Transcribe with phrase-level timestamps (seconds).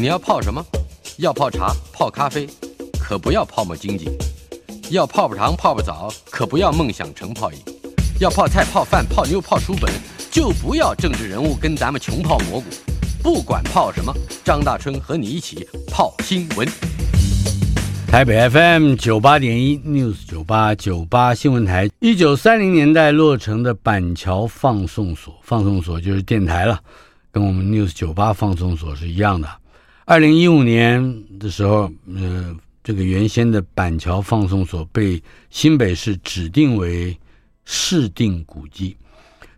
[0.00, 0.64] 你要泡什么？
[1.16, 2.46] 要泡茶、泡咖啡，
[3.00, 4.06] 可不要泡沫经济；
[4.90, 7.58] 要泡泡糖、泡泡澡，可不要梦想成泡影；
[8.20, 9.92] 要泡菜、泡饭、泡妞、泡书本，
[10.30, 12.66] 就不要政治人物跟咱们穷泡蘑菇。
[13.24, 14.14] 不管泡什么，
[14.44, 16.68] 张大春和你一起泡新闻。
[18.06, 26.78] 台北 FM 九八点一 News 九八九八新闻台，一九三零年代落成的板桥放送所，放送所就是电台了，
[27.32, 29.48] 跟我们 News 九八放送所是一样的。
[30.10, 37.14] 二零一五年的时候，呃，这个原先的板桥放送所被新北市指定为
[37.66, 38.96] 市定古迹，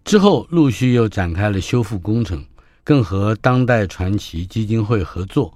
[0.05, 2.45] 之后陆续又展开了修复工程，
[2.83, 5.55] 更和当代传奇基金会合作，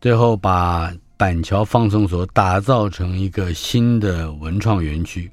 [0.00, 5.28] 最后把板桥放送所打造成一个新的文创园区。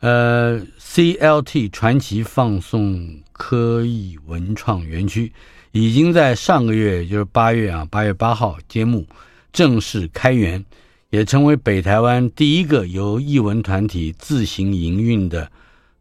[0.00, 5.30] 呃，CLT 传奇放送科艺文创园区。
[5.76, 9.06] 已经在上个月，就是八月啊，八月八号揭幕，
[9.52, 10.64] 正式开园，
[11.10, 15.46] 也成为北台湾第一个由艺文团体自行营运的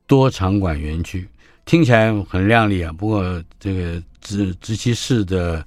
[0.08, 1.28] 多场馆园区。
[1.66, 5.66] 听起来很亮丽啊，不过这个执执其事的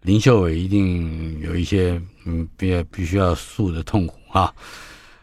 [0.00, 4.50] 林秀伟一定有一些嗯，必必须要诉的痛苦啊。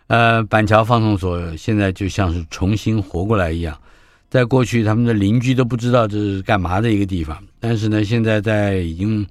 [0.05, 3.75] 呃，板桥放送所现在就像是重新活过来一样。
[4.29, 7.41] 在过去，他们的邻居都不知道这是干嘛的一个地方。
[7.59, 9.25] 但是呢，现在在已经，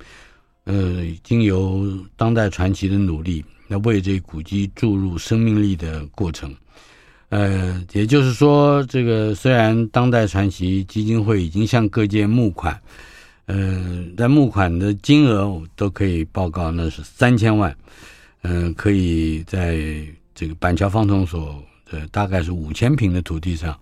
[0.64, 6.54] 呃，经由当代传奇的努力，那为这古迹注入生命力的过程。
[7.28, 12.80] 呃，也就是说，这个虽然当代传奇基金会已经向各界募款，
[13.46, 17.76] 呃，但募款的金额都可以报告，那是三千万。
[18.42, 19.78] 嗯、呃，可以在
[20.34, 23.76] 这个板桥方通所的大概是五千平的土地上。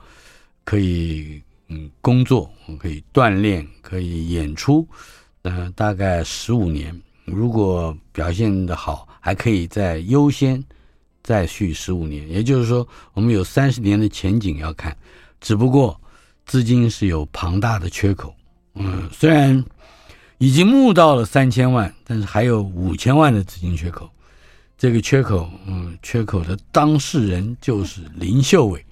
[0.67, 1.43] 可以
[2.01, 4.87] 工作，我可以锻炼，可以演出，
[5.43, 6.99] 呃，大概十五年。
[7.25, 10.63] 如果表现的好，还可以再优先
[11.23, 12.29] 再续十五年。
[12.29, 14.95] 也就是说，我们有三十年的前景要看。
[15.41, 15.99] 只不过
[16.45, 18.35] 资金是有庞大的缺口。
[18.75, 19.65] 嗯，虽然
[20.39, 24.11] 已经募到了三千万，但是还有五千万的资金缺口。
[24.77, 28.84] 这个缺口，嗯，缺口的当事人就是林秀伟。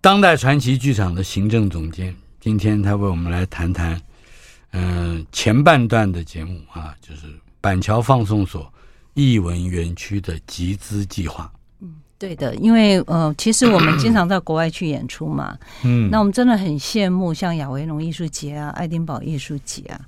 [0.00, 4.00] 当代传奇剧场的行政总监，今天他为我们来谈谈，
[4.70, 7.22] 嗯、呃，前半段的节目啊，就是
[7.60, 8.72] 板桥放送所
[9.14, 11.50] 艺文园区的集资计划。
[11.80, 20.00] 嗯，对的，因为呃，其实我们经常到国外去演出嘛，嗯，那我们真的很羡慕像亚维农艺术节啊、爱丁堡艺术节啊。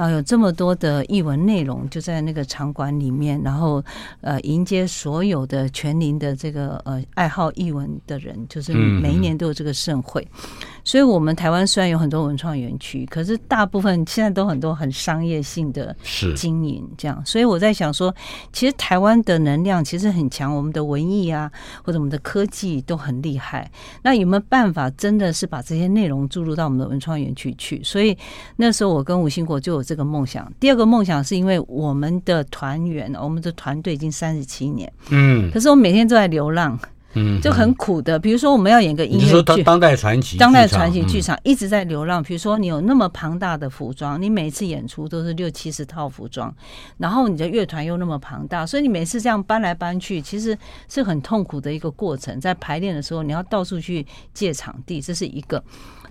[0.00, 3.84] 然后有这么多的译文内容，就在那个场馆里面，然后
[4.22, 10.26] 呃迎接所有的全龄的这个呃爱好译文的人，就是每一年都有这个盛会。
[10.32, 10.50] 嗯、
[10.84, 15.94] 所以，我们台湾虽然有很多文创园区，可是大部分现在都很多很商业性的
[16.34, 17.22] 经营，这样。
[17.26, 18.14] 所以我在想说，
[18.54, 21.52] 其实台湾的能量其实很强，我们的文艺啊，
[21.84, 23.70] 或者我们的科技都很厉害。
[24.00, 27.84] 那有没有办法，真的是把这些内容注入到我们的文创园区去？
[27.84, 28.16] 所以
[28.56, 29.89] 那时候我跟吴兴国就有。
[29.90, 36.78] 这个梦想，第二个梦想是因为我们的团员，我们的团队已经三十七年，嗯，可是我每天都在流浪，
[37.14, 38.16] 嗯，就很苦的。
[38.16, 42.22] 比如说我们要演个音乐剧，你说当当代传奇，当代传奇剧场一直在流浪。
[42.22, 46.54] 比如说你有那么庞大的服装，你每次演出都是六七十套服装，
[46.98, 50.56] 然后你的乐团又那么庞大，所以你每次这样搬来搬去，其实
[50.88, 52.40] 是很痛苦的一个过程。
[52.40, 55.60] 在排练的时候，你要到处去借场地，这是一个。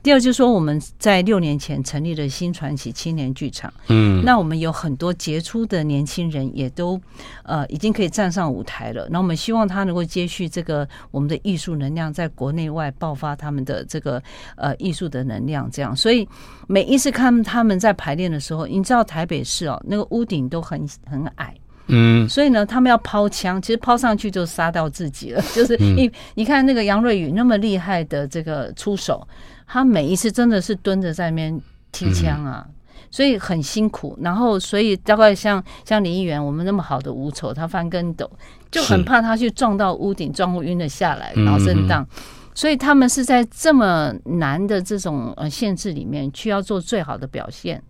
[0.02, 7.00] 第二就是说，我们在六年前成立了新传奇青年剧场，嗯，那我们有很多杰出的年轻人也都
[7.44, 9.08] 呃已经可以站上舞台了。
[9.10, 14.22] 那我们希望他能够接续这个我们的艺术能量，在国内外爆发他们的这个
[14.56, 15.70] 呃艺术的能量。
[15.72, 16.28] 这样，所以
[16.68, 21.54] 每一次看他们在排练的时候，你知道台北市哦，那个屋顶都很很矮，
[21.88, 25.42] 嗯，所以呢，他们要抛枪，其实抛上去就杀到自己了。
[25.54, 29.28] 就是你你看那个杨瑞宇那么厉害的这个出手。
[29.72, 32.68] 他每一次真的是蹲着在那边踢枪啊，
[33.12, 34.18] 所以很辛苦。
[34.19, 38.30] 然后，所以大概像像林议员，我们那么好的无丑，他翻跟斗
[38.71, 42.04] 就很怕他去撞到屋顶，撞晕了下来，脑震荡。
[42.56, 47.81] 所以他们是在这么难的这种呃限制里面，去要做最好的表现。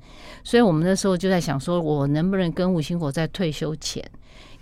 [0.43, 4.03] 所以我们那时候就在想，说我能不能跟吴兴国在退休前。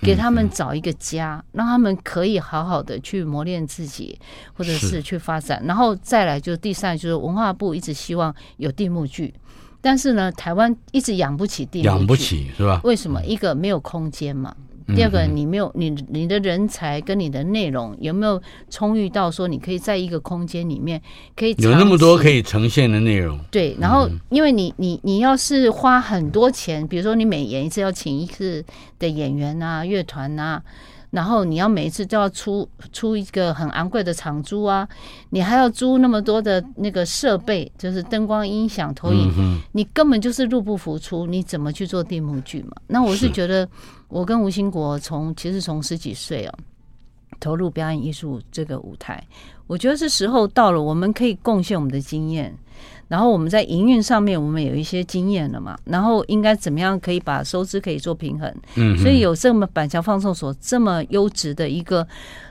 [0.02, 4.20] 给他们找一个家，让他们可以好好的去磨练自己，
[4.54, 5.64] 或者是去发展。
[5.66, 9.34] 然后再来就是第三，就是文化部一直希望有地幕剧，
[9.82, 12.80] 但是呢，台湾一直养不起地幕剧，养不起是吧？
[12.84, 13.24] 为什么？
[13.24, 14.56] 一个没有空间嘛，
[14.95, 21.01] 第二个，你没有你你的人才跟你的内容有没有充裕到说你可以在一个空间里面
[21.36, 23.38] 可以有那么多可以呈现的内容？
[23.51, 28.63] 对，然后因为你你你要是花很多钱，比如说你每演一次要请一次
[28.98, 30.62] 的演员啊、乐团啊。
[31.10, 34.86] 然后你要每一次都要出出一个很昂贵的场租啊，
[35.30, 41.25] 你还要租那么多的那个设备，就是灯光、音响、投影，嗯、你根本就是入不敷出。
[41.25, 42.74] 你怎么去做定目剧嘛？
[42.88, 43.68] 那我是觉得，
[44.07, 46.54] 我跟吴兴国从其实从十几岁哦，
[47.39, 49.24] 投入表演艺术这个舞台，
[49.68, 52.56] 我觉得是时候到了，我们可以贡献我们的经验。
[53.07, 55.77] 然后我们在营运上面，我们有一些经验了嘛。
[55.86, 58.54] 然后应该怎么样可以把收支可以做平衡？
[58.75, 62.06] 嗯，所以有这么板桥放送所这么优质的一个，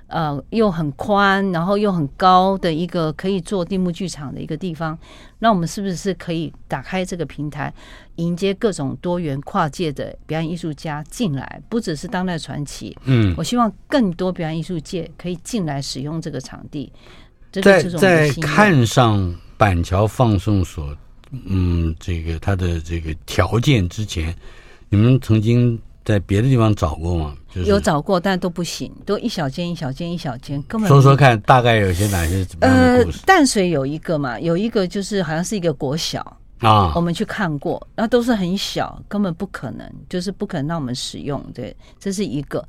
[0.09, 4.99] 呃，又很宽，然后又很高的一个可以做定目剧场的一个地方。
[5.39, 7.73] 那我们是不是可以打开这个平台，
[8.17, 11.61] 迎接各种多元跨界的表演艺术家进来？
[11.69, 16.93] 不只是当代传奇，嗯，我希望更多表演艺术界可以进来使用这个场地。
[17.53, 19.35] 这个、在在看上。
[19.59, 20.95] 板桥放送所，
[21.47, 24.37] 嗯，这个它的这个条件之前，
[24.91, 27.35] 你们曾经在别的地方找过吗？
[27.57, 32.83] 就是、有找过，但都不行，都一小间一小间一小间，根本说说看，大概有些哪些怎么样的？
[32.83, 36.21] 呃，淡水有一个嘛，有一个就是好像是一个国小
[36.61, 42.67] 啊，我们去看过，那都是很小，根本不可能，就是不可能让我们使用，对，这是一个。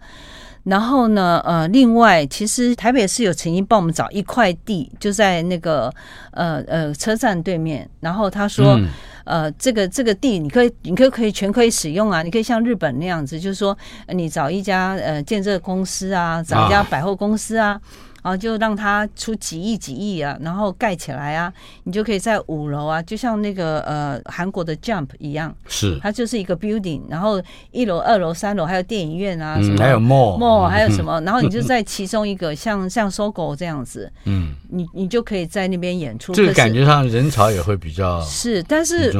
[0.63, 5.89] 然后呢，呃，另外，其实台北市有曾经帮我们找一块地，就在那个
[6.31, 7.89] 呃呃车站对面。
[8.01, 8.89] 然后他说，嗯、
[9.27, 13.77] 呃，这个这个地你可以，你可以可以全可以使用啊，你可以像日本那样子，就是说，
[14.07, 17.67] 你找一家呃建设公司啊，找一家百货公司啊。
[17.67, 17.81] 啊
[18.23, 21.51] 然后就让他出几亿几亿啊，然后盖起来啊，
[21.83, 25.97] 你就可以在五楼啊，就像那个呃韩国的 Jump 一样，是。
[26.01, 27.41] 它就是一个 building，然后
[27.71, 39.13] 一楼、二楼、三楼还有电影院啊，什么、嗯、还有 mall mall 还有什么， 然后你就在其中一个像像 SOGO 这样子，嗯，你你就可以在那边演出，这个感觉上人潮也会比较是，但是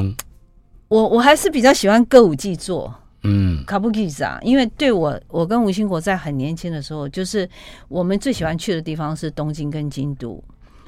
[0.88, 2.94] 我我还是比较喜欢歌舞伎座。
[3.24, 7.50] 嗯，卡布奇啊，因为对我，我跟吴兴国在很年轻的时候，就是
[7.88, 10.42] 我们最喜欢去的地方是东京跟京都，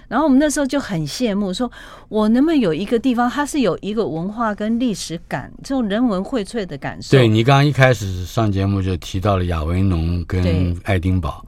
[0.07, 1.69] 然后我们那时候就很羡慕，说
[2.07, 7.17] 我能不能有一个地方，它是有一个文化跟历史感，这种人文荟萃的感受。
[7.17, 11.43] 对，你刚刚一开始上节目就提到了亚维农跟爱丁堡，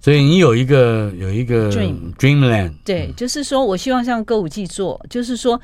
[0.00, 5.58] 所以你有一个有一个 dream dreamland，对，就是说我希望像歌舞伎座，就是说。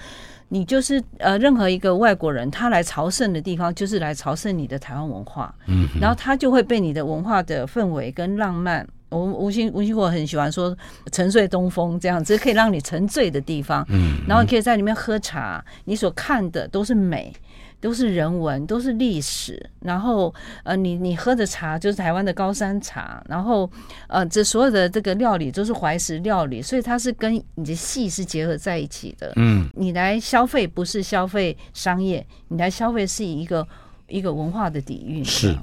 [0.53, 5.55] 你就是呃，任何一个外国人，他来朝圣的地方，就是来朝圣你的台湾文化。
[5.69, 10.77] 嗯，然后他就会被你的文化的氛围跟浪漫，我吴兴吴兴国很喜欢说
[11.13, 13.87] 沉醉东风这样子，可以让你沉醉的地方。
[13.91, 17.33] 嗯，然后可以在里面喝茶，你所看的都是美。
[17.81, 19.71] 都是人文，都是历史。
[19.81, 20.33] 然后，
[20.63, 23.23] 呃，你你喝的茶就是台湾的高山茶。
[23.29, 23.71] 然后，
[24.07, 29.33] 呃，这所有的这个料理都是怀石料理，所以它是跟你的戏是结合在一起的。
[29.37, 33.67] 嗯，你来消费不是消费商业，你来消费是一个
[34.09, 35.25] 一个文化的底蕴。
[35.25, 35.57] 是，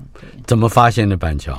[0.46, 1.58] 怎么发现的板桥？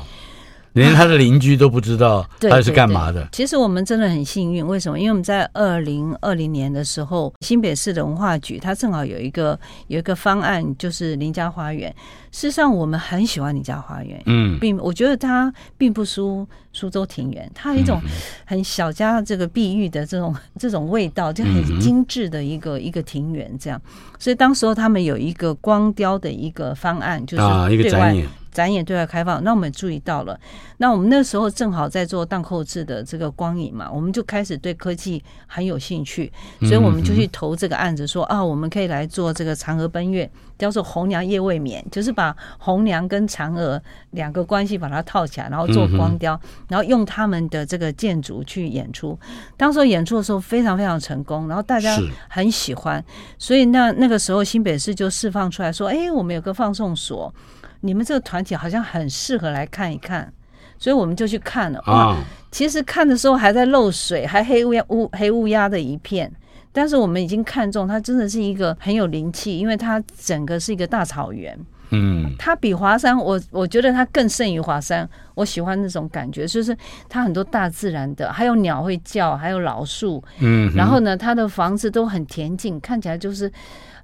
[0.72, 3.12] 连他的邻居都不知道他是干嘛的。
[3.12, 4.98] 对对对，其实我们真的很幸运，为什么？
[4.98, 11.94] 因为我们在二零二零年的时候，新北市的文化局它正好有一个有一个方案，就是林家花园。
[12.30, 18.00] 事实上，我们很喜欢林家花园，嗯，并我觉得它并不输苏州庭园，它有一种
[18.44, 23.80] 很小家这个碧玉的这种 这种味道，就很精致的一个一个庭园这样。
[24.18, 28.28] 所以当时候他们有一个光雕的一个方案，就是啊，一个展演。
[28.58, 30.36] 展演对外开放，那我们注意到了。
[30.78, 49.16] 那我们那时候正好在做荡寇制的这个光影嘛，我们就开始对科技很有兴趣，所以我们就去投这个案子说，说啊，我们可以来做这个嫦娥奔月，叫做红娘夜未眠，就是把红娘跟嫦娥两个关系把它套起来，然后做光雕，然后用他们的这个建筑去演出。
[49.56, 51.96] 当时演出的时候非常非常成功，然后大家
[52.28, 53.04] 很喜欢，
[53.38, 57.32] 所以那那个时候新北市就释放出来说，哎，我们有个放送所。
[57.80, 60.32] 你们这个团体好像很适合来看一看，
[60.78, 61.82] 所以我们就去看了。
[61.86, 62.16] 哇，
[62.50, 66.30] 其实看的时候还在漏水，还黑乌鸦乌黑乌鸦的一片。
[66.72, 71.58] 但是我们已经看中它，真的是一个很有灵气，因为它整个是一个大草原。
[71.90, 75.08] 嗯，它比华山，我我觉得它更胜于华山。
[75.34, 76.76] 我喜欢那种感觉，就是
[77.08, 80.22] 它很多大自然的，还有鸟会叫，还有老树。
[80.40, 83.50] 嗯，然后呢，它的房子都很恬静，看起来就是。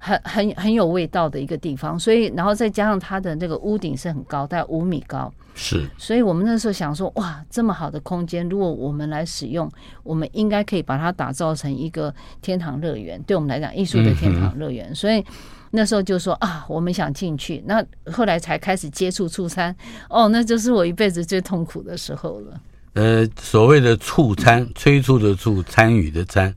[0.05, 5.89] 很很很有味道的一个地方，所以然后再加上它的那个屋顶是很高，大概五米高，是。
[5.97, 9.67] 所以我们那时候想说，哇，这么好的空间，如果我们来使用，
[10.03, 13.19] 我们应该可以把它打造成一个天堂乐园。
[13.23, 14.95] 对我们来讲，艺术的天堂乐园。
[14.95, 15.25] 所以
[15.71, 17.65] 那时候就说啊，我们想进去。
[17.67, 17.83] 那
[18.13, 19.75] 后来才开始接触促餐，
[20.11, 22.61] 哦，那就是我一辈子最痛苦的时候了。
[22.93, 26.55] 呃，所谓的促餐，催促的促，参与的参，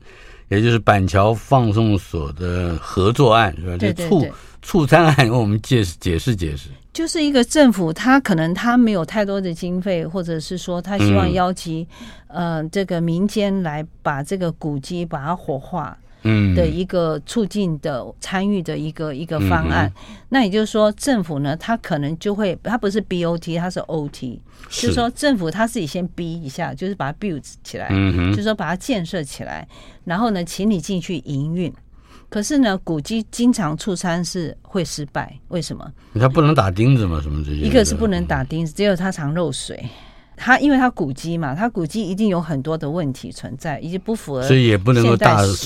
[0.48, 3.76] 也就是板桥放送所的合作案，是吧？
[3.76, 4.08] 对对对。
[4.08, 4.26] 促
[4.62, 6.68] 促餐案， 我们解释解释解释。
[6.92, 11.86] 就是一个政府，他可能他没有太多的经费，或者是说他希望邀集，
[12.26, 15.96] 嗯、呃，这个民间来把这个古迹把它火化，
[16.28, 19.90] 嗯，的一个促进的参与的一个一个方案。
[19.96, 29.66] 嗯、那也就是说，政府呢，他可能就会，它不是 BOT，它是 OT，是就是说政府他自己先逼一下，就是把它 build 起来，嗯，就是说把它建设起来，
[30.04, 31.72] 然后呢，请你进去营运。
[32.30, 35.90] 可是呢，古迹经常促参是会失败，为什么？
[36.20, 37.20] 它不能打钉子嘛？
[37.22, 37.60] 什么这些？
[37.62, 39.82] 一个是不能打钉子，只有它常漏水。
[40.38, 45.56] 它因为它古迹嘛，它古迹一定有很多的问题存在，以及不符合，所以也不能够大肆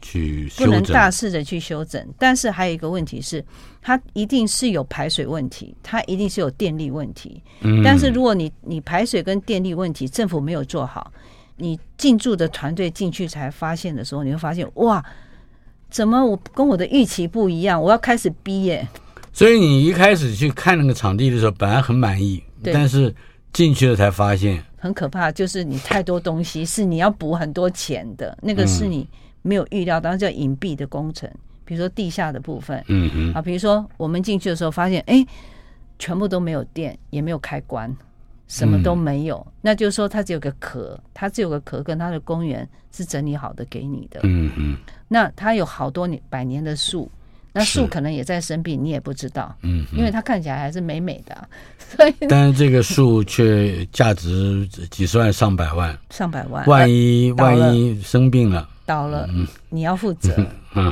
[0.00, 2.04] 去修不能大肆的去修整。
[2.18, 3.44] 但是还有一个问题是，
[3.80, 7.42] 它一定是有排水问题，它一定是有电力问题。
[7.60, 7.82] 嗯。
[7.84, 11.12] 但是如果你你排水跟电力问题政府没有做好，
[11.56, 15.04] 你进驻的团队进去才发现的时候，你会发现哇。
[15.92, 17.82] 怎么我跟我的预期不一样？
[17.82, 18.86] 我要开始逼耶！
[19.32, 23.12] 所以你一开始去看那个场地的时候，本来很满意，但是
[23.52, 29.06] 进去了才发现很可怕，就是你太多东西是你要补很多钱的，那个是你
[29.42, 31.30] 没有预料到，叫隐蔽的工程，
[31.64, 35.26] 比如说地下的部分，嗯嗯，啊，比如说我们进去的时候发现，哎，
[35.98, 37.94] 全部都没有电，也没有开关。
[38.48, 44.18] 什么都没有，嗯，那就是说它只有个壳，它只有个壳跟它的公园是整理好的给你的。
[44.24, 44.76] 嗯嗯。
[45.06, 47.08] 那它有好多年百年的树，
[47.52, 49.54] 那树可能也在生病，你也不知道。
[49.62, 49.84] 嗯。
[49.92, 52.14] 因为它看起来还是美美的，所以。
[52.28, 55.96] 但是这个树却价值几十万上百万。
[56.10, 56.66] 上百万。
[56.66, 58.68] 万一万一生病了。
[58.86, 59.28] 倒了，
[59.68, 60.34] 你要负责，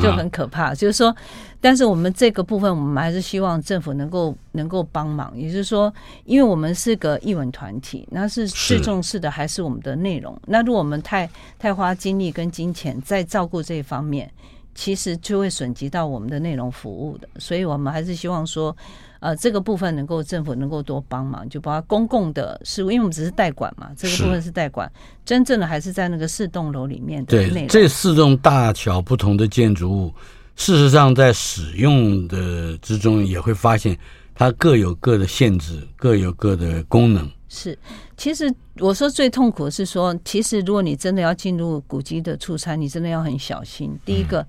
[0.00, 0.72] 就很可怕。
[0.72, 1.12] 就是说，
[1.60, 5.32] 但是我们这个部分，我们还是希望政府能够能够帮忙。
[5.36, 5.92] 也就是说，
[6.24, 10.40] 因为我们是个艺文团体，那是最重视的还是我们的内容。
[10.46, 14.30] 那如果我们太太花精力跟金钱在照顾这一方面，
[14.78, 17.28] 其实就会损及到我们的内容服务的。
[17.40, 18.74] 所以我们还是希望说。
[19.20, 24.88] 呃，这个部分能够政府能够多帮忙，就包括公共的事务，因为我们只是代管嘛，这个部分是代管，
[25.24, 27.24] 真正的还是在那个四栋楼里面。
[27.24, 30.14] 对，这四栋大小不同的建筑物，
[30.54, 33.98] 事实上在使用的之中也会发现，
[34.36, 37.28] 它各有各的限制，各有各的功能。
[37.48, 37.76] 是，
[38.18, 43.98] 其实我说最痛苦的是说，其实如果你真的要进入古迹的出差，你真的要很小心。
[44.04, 44.42] 第一个。
[44.42, 44.46] 嗯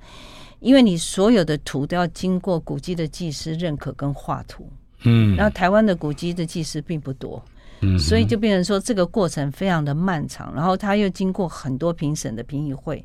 [0.59, 4.69] 因为你所有的图都要经过古迹的技师认可跟画图，
[5.05, 7.41] 嗯，然后台湾的古迹的技师并不多，
[7.79, 13.01] 嗯，所以就变成说这个过程非常的漫长，然后他又经过很多评审的评议会，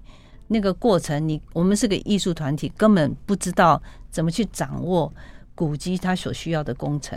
[0.48, 3.80] 那个过程你我们是个艺术团体，根本不知道
[4.10, 5.14] 怎么去掌握
[5.54, 7.16] 古迹它所需要的工程。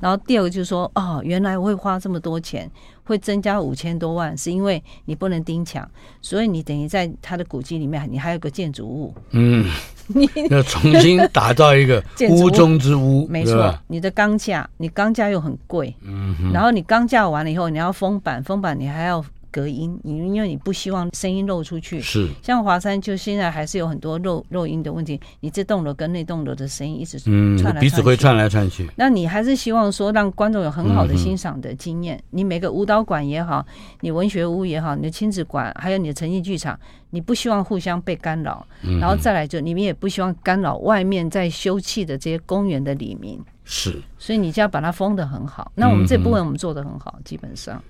[0.00, 2.70] 然后第二个就是说，哦，原来我会花这么多钱，
[3.04, 5.88] 会增加五千多万，是因为你不能钉墙，
[6.20, 9.66] 所以你等于在它的古迹里面，你还有个建筑物，嗯，
[10.08, 19.24] 你要重新打造一个 屋中之屋，没错，你的钢架，你钢架又很贵，嗯，然后你钢架完了以后，你要封板，封板你还要。
[19.54, 28.90] 隔音，你因为你不希望声音漏出去，是像华山就现在还是有很多漏漏音的问题，你这栋楼跟那栋楼的声音一直串来串，嗯，彼此会串来串去。
[28.96, 32.16] 那你还是希望说让观众有很好的欣赏的经验。
[32.16, 33.64] 嗯、你每个舞蹈馆也好，
[34.00, 36.76] 你文学屋也好，你的亲子馆还有你的沉浸剧场，
[37.10, 43.40] 你不希望互相被干扰，嗯，然后再来就你们也不希望干扰外面在休憩的这些公园的里民。
[43.62, 45.70] 是，所以你就要把它封得很好。
[45.76, 47.80] 那我们这部分我们做得很好，基本上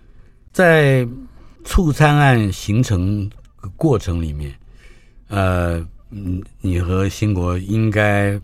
[0.52, 1.08] 在。
[1.64, 3.28] 促餐案形成
[3.74, 4.54] 过程里面，
[5.28, 5.78] 呃，
[6.10, 8.38] 嗯，你和兴国应该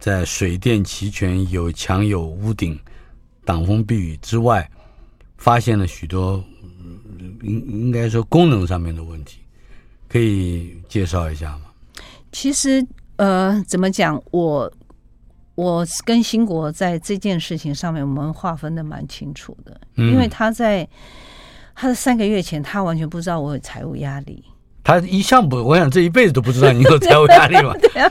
[0.00, 2.76] 在水电齐全、有墙有屋顶、
[3.44, 4.68] 挡风避雨之外，
[5.38, 6.44] 发现了许多
[7.42, 9.38] 应应该说功能上面的问题，
[10.08, 11.66] 可以介绍一下吗？
[12.32, 12.84] 其实，
[13.16, 14.20] 呃，怎么讲？
[14.32, 14.70] 我
[15.54, 20.86] 我跟兴国在这件事情上面，我们划分的蛮清楚的，因为他在。
[21.74, 24.44] 他是三个月前，他完全不知道我有财务压力。
[24.82, 27.74] 他一向不，我想这一辈子都不知道你有财务压力嘛。
[27.80, 28.10] 对啊，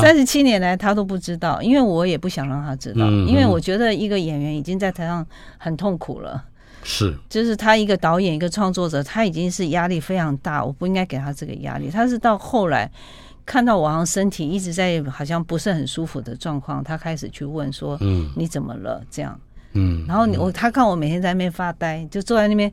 [0.00, 5.26] 三十七年来他都不知道，因为我也不想让他知道，嗯，因为我觉得一个演员已经在台上
[5.58, 6.44] 很痛苦了。
[6.84, 11.90] 是，就是他一个导演，一个创作者，他已经是压力非常大，我不应该给他这个压力。
[11.90, 12.88] 他是到后来
[13.44, 19.38] 看到我好像身体一直在好像不是很舒服的状况，他开始去问说：“嗯，你怎么了？”这样。
[19.74, 22.72] 嗯，然后你我他看我每天在那边发呆，就坐在那边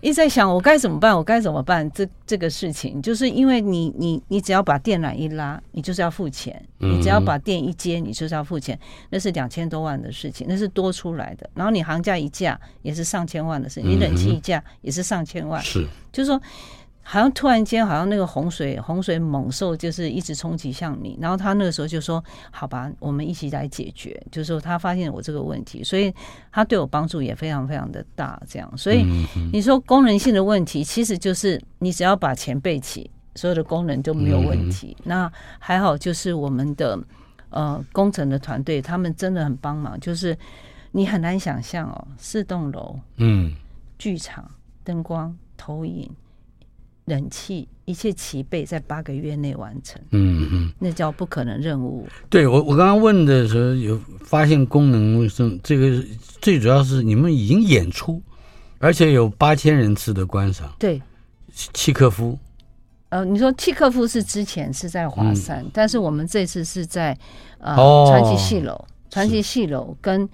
[0.00, 1.90] 一直在想我该怎么办，我该怎么办？
[1.92, 8.78] 这这个事情就是因为你你你只要把电缆一拉，你就是要付钱；你只要把电一接，你就是要付钱。
[9.10, 11.48] 那是两千多万的事情，那是多出来的。
[11.54, 15.62] 然后你行价一架也是上千万的事情，你冷气一架也是上千万。
[15.62, 16.40] 是，就是说。
[17.08, 26.12] 好像突然间，好像那个洪水洪水猛兽就是一直冲击向你，然后他那个时候就说：“好吧，我们一起来解决。”就是说他发现我这个问题，所以
[26.50, 28.42] 他对我帮助也非常非常的大。
[28.48, 29.04] 这样，所以
[29.52, 34.96] 你说功能性的问题，其实就是你只要把钱备齐，所有的功能都没有问题。
[35.04, 36.98] 那还好，就是我们的
[37.50, 39.98] 呃工程的团队，他们真的很帮忙。
[40.00, 40.36] 就是
[40.90, 43.54] 你很难想象哦，四栋楼，嗯，
[43.96, 44.50] 剧场、
[44.82, 46.10] 灯光、投影。
[47.06, 50.00] 冷气一切齐备，在八个月内完成。
[50.10, 52.06] 嗯嗯，那叫不可能任务。
[52.28, 56.04] 对我，我刚刚问的时候有发现功能卫生，这个
[56.40, 58.20] 最主要是你们已经演出，
[58.78, 60.68] 而且有八千人次的观赏。
[60.78, 61.00] 对，
[61.54, 62.36] 契科夫。
[63.10, 67.16] 呃，你说契科夫是之前是在华山，嗯、但是我们这次是在
[67.58, 67.76] 呃
[68.08, 70.28] 传奇戏楼，传奇戏楼跟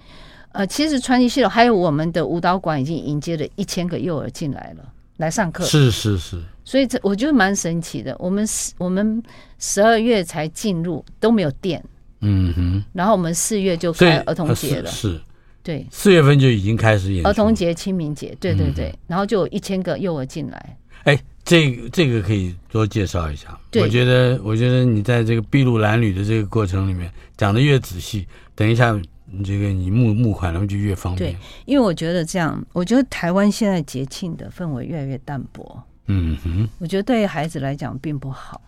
[0.53, 4.89] 呃，其实传奇戏楼还有我们的舞蹈馆已经迎接了一千个幼儿进来了。
[5.17, 8.15] 来上课是是是，所以这我觉得蛮神奇的。
[8.19, 9.21] 我们十我们
[9.59, 11.83] 十二月才进入都没有电，
[12.21, 15.19] 嗯哼，然后我们四月就开儿童节了，是，
[15.61, 20.77] 对，四月份就已经开始演儿童节、清明节，对对对，然后就有一千个幼儿进来。
[21.03, 23.59] 哎，这这个可以多介绍一下。
[23.75, 28.99] 我觉得我觉得你在这个筚路蓝缕的这个过程里面讲的越仔细，等一下。
[29.43, 31.33] 这个你募募款，然后就越方便。
[31.33, 35.81] 对，因为我觉得这样，我觉得台湾现在节庆的氛围越来越淡薄。
[36.07, 38.61] 嗯哼，我觉得对于孩子来讲并不好，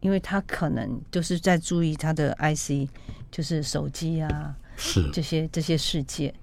[0.00, 2.88] 因为他可能就是在注意他的 IC，
[3.30, 6.34] 就是手机啊，是这些这些世界，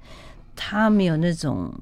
[0.55, 1.73] 他没有那种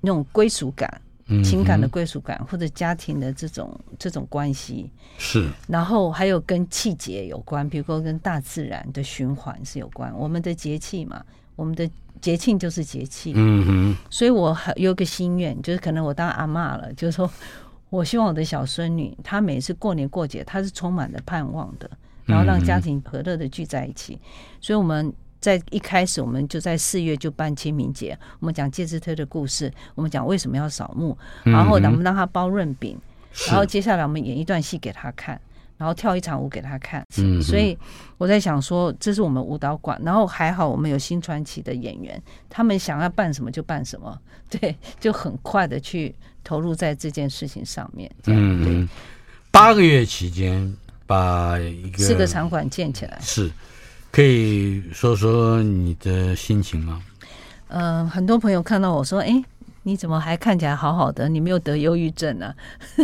[0.00, 1.00] 那种归属感。
[1.42, 10.14] 情感的归属感，或者家庭的这种这种关系是，然后还有跟气节有关，比如说跟大自然的循环是有关。
[10.14, 11.24] 我们的节气嘛，
[11.56, 11.90] 我们的
[12.20, 13.32] 节庆就是节气。
[13.34, 13.96] 嗯哼。
[14.10, 17.26] 所以我还有个心愿，就是可能我当阿妈了，就是说
[17.94, 21.88] 我希望我的小孙女，她每次过年过节，她是充满了盼望的，
[22.24, 24.18] 然后让家庭和乐的聚在一起。
[24.60, 25.12] 所以，我们。
[25.40, 32.98] 在一开始，我们就在四月就办清明节，我们讲介之推的故事，我们讲为什么要扫墓，然后我们让她包润饼，
[33.48, 35.38] 然后接下来我们演一段戏给她看，
[35.76, 37.04] 然后跳一场舞给他看。
[37.42, 37.76] 所以
[38.16, 48.08] 我在想说，这是我们舞蹈馆，然后还好我们有新传奇的演员，他们想要办什么就办什么，对，就很快的去投入在这件事情上面。
[48.26, 48.88] 嗯，对，
[49.50, 50.72] 八个月期间
[51.06, 53.50] 把一个四个场馆建起来是。
[54.12, 57.02] 可以说说你的心情吗？
[57.66, 59.42] 嗯、呃，很多朋友看到我说：“哎，
[59.82, 61.28] 你怎么还看起来好好的？
[61.28, 62.54] 你没有得忧郁症啊？”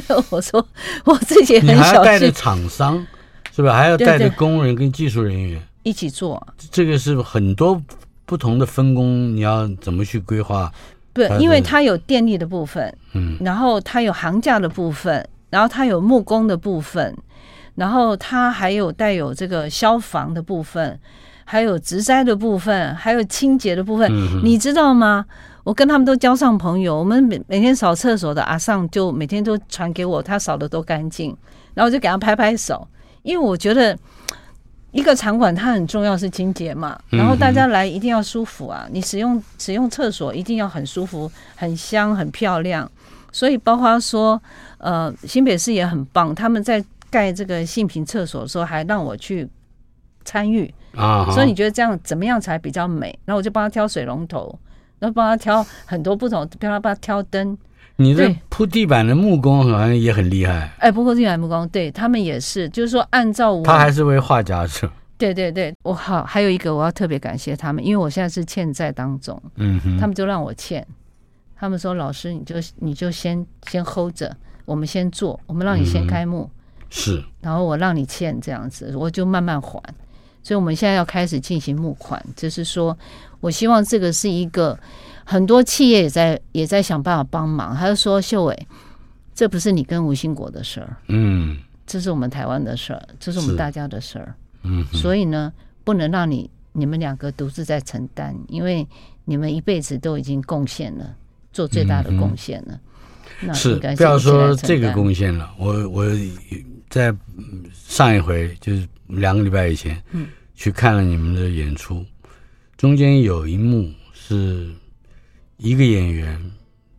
[0.31, 0.65] 我说
[1.05, 3.05] ：“我自己很小心。”你还要带着厂商
[3.53, 3.77] 是吧？
[3.77, 6.47] 还要带着工人跟技术人员一起做。
[6.71, 7.83] 这个是很多
[8.25, 10.73] 不同的分工，你要怎么去规划？
[11.13, 17.17] 不，因为它有电力的部分，嗯，然后它有行架的部分，然后它有木工的部分。
[17.77, 20.99] 然后它还有带有这个消防的部分，
[21.45, 25.25] 还有植栽的部分，还有清洁的部分，嗯、你知道吗？
[25.65, 31.35] 我跟他们都交上朋友，我们每每天扫厕所的阿尚就每天都传给我，他扫的多干净，
[31.73, 32.87] 然后我就给他拍拍手，
[33.23, 33.97] 因为我觉得
[34.93, 42.91] 一个场馆它很重要是清洁嘛，然后大家来一定要舒服啊，你使用使用厕所一定要很舒服、很香、很漂亮，
[43.33, 44.41] 所以包括说
[44.79, 46.85] 呃新北市也很棒，他们在。
[47.13, 49.45] 盖这个性平厕所的时候，还让我去
[50.25, 53.07] 参与啊，所以你觉得这样怎么样才比较美？
[53.25, 54.57] 然后我就帮他挑水龙头，
[55.01, 57.59] 然后帮他挑很多不同，帮他帮他挑灯。
[58.01, 60.73] 你这铺地板的木工好像也很厉害。
[60.79, 64.89] 哎，铺地板木工，对他们也是，就是说按照我，他还是位画家是。
[65.19, 70.87] 对对对，我好，还有一个我要特别感谢他们，因为我现在是欠债当中，嗯哼，他们就让我欠，
[71.55, 74.35] 他们说老师你就你就先先 hold 着，
[74.65, 76.51] 我们先做，我们让你先开幕。
[76.55, 76.57] 嗯
[76.89, 79.81] 是，然后我让你欠这样子，我就慢慢还。
[80.43, 82.97] 所以我们现在要开始进行募款，就是说
[83.41, 84.77] 我希望这个是一个
[85.31, 87.77] 很多企业也在也在想办法帮忙。
[87.77, 88.67] 他就说秀伟，
[89.35, 94.85] 这不是你跟吴兴国的事儿，嗯，这是我们台湾的事儿，这是我们大家的事儿，嗯。
[94.93, 95.53] 所以呢，
[95.85, 98.87] 不能让你你们两个独自在承担，因为
[99.25, 101.15] 你们一辈子都已经贡献了，
[101.53, 102.75] 做最大的贡献了。
[102.75, 102.81] 嗯
[103.43, 106.05] 那是，不要说这个贡献了，我我。
[106.91, 107.15] 在
[107.73, 112.05] 上一回就是两个礼拜以前，嗯，去看了你们的演出，
[112.77, 114.69] 中间有一幕是
[115.61, 116.51] 一个演员，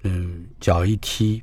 [0.04, 1.42] 嗯，脚一踢，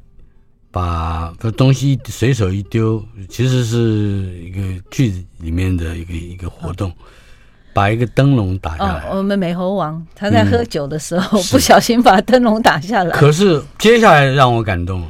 [0.71, 6.91] 把东西随手一丢，其实是一个剧里面的一个一个活动。
[6.91, 6.95] 哦
[7.75, 9.05] 把一个灯笼打下来。
[9.05, 13.17] 哦，我们美猴王他在喝酒的时候、嗯、不小心把灯笼打下来。
[13.17, 15.09] 可是接下来让我感动，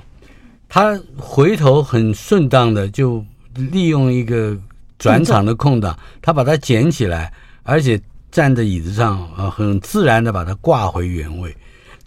[0.69, 4.55] 他回头很顺当的就利用一个
[4.99, 7.99] 转场的空档，他把它捡起来，而且
[8.31, 11.57] 站在椅子上啊，很自然的把它挂回原位。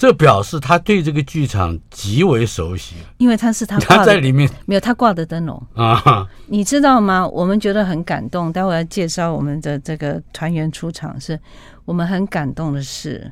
[0.02, 4.50] 这表示他对这个剧场极为熟悉，因为他是他 他在里面。
[4.66, 5.64] 没有他挂的灯笼。
[5.76, 7.28] 啊，你知道吗？
[7.28, 8.52] 我们觉得很感动。
[8.52, 11.40] 待会要介绍我们的这个团员出场，是
[11.86, 13.32] 我们很感动的事，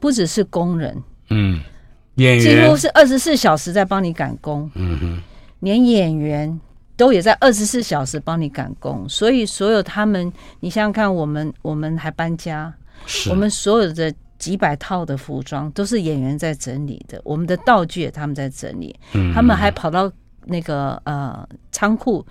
[0.00, 1.60] 不只是工人，嗯，
[2.14, 2.42] 演员。
[2.42, 5.22] 几乎是二十四小时在帮你赶工，嗯哼，
[5.60, 6.58] 连演员
[6.96, 12.72] 都也在二十四小时帮你赶工，所以所有他们，你想想看，我们我们还搬家，
[13.28, 14.10] 我们所有的。
[14.46, 20.08] 几百套的服装都是演员在整理的，我们的道具也他们在整理，嗯、他们还跑到
[20.44, 22.24] 那个呃仓库，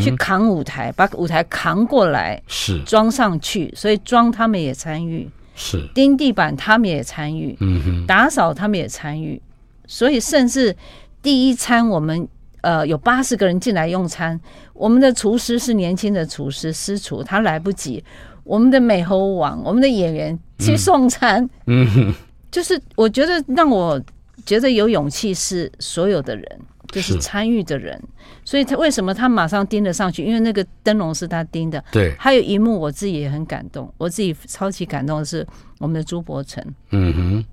[0.00, 2.82] 去扛舞台，把舞台扛过来，是。
[2.84, 5.86] 装上去，所以装他们也参与，是。
[5.94, 9.38] 钉地板他们也参与，嗯哼，打扫他们也参与，
[9.86, 10.74] 所以甚至
[11.20, 12.26] 第一餐我们
[12.62, 14.40] 呃有八十个人进来用餐，
[14.72, 18.02] 我们的厨师是年轻的厨师师厨，他来不及。
[18.44, 22.14] 我们的美猴王，我们的演员去送餐，嗯，嗯，
[22.50, 24.00] 就是我觉得让我
[24.44, 28.00] 觉得有勇气是所有的人，就是参与的人，
[28.44, 30.24] 所以他为什么他马上盯了上去？
[30.24, 31.82] 因为那个灯笼是他盯的。
[31.92, 35.46] 对，还有一幕我自己也很感动，我自己超级感动的是
[35.78, 36.64] 我们的朱柏成。
[36.90, 37.44] 嗯哼，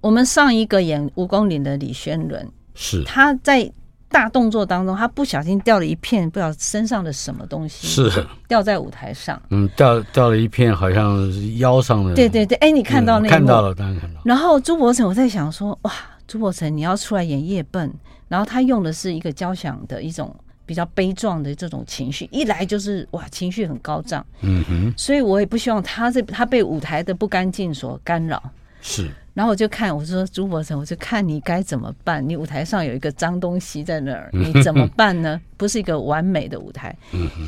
[0.00, 3.70] 我们上一个演蜈蚣岭的李轩伦，是他在。
[4.14, 9.42] 大动作当中，他不小心掉了一片不知道身上的什么东西，是掉在舞台上。
[9.50, 12.14] 嗯，掉掉了一片，好像是腰上的。
[12.14, 13.30] 对对对，哎，你看到那个？
[13.30, 14.20] 看到了，当然看到。
[14.24, 15.92] 然后朱柏成，我在想说，哇，
[16.28, 17.92] 朱柏成你要出来演夜奔，
[18.28, 20.32] 然后他用的是一个交响的一种
[20.64, 24.24] 比较悲壮的这种情绪，一来就是哇，情绪很高涨。
[24.42, 24.94] 嗯哼。
[24.96, 28.40] 所以我也不希望他这他被舞台的不干净所干扰。
[28.80, 29.10] 是。
[29.34, 32.26] 然后我就看，我说朱柏成，我就看你该怎么办。
[32.26, 35.40] 你舞台上有一个脏东西在那儿，你 怎么办呢？
[35.56, 36.96] 不是一个完美的舞台。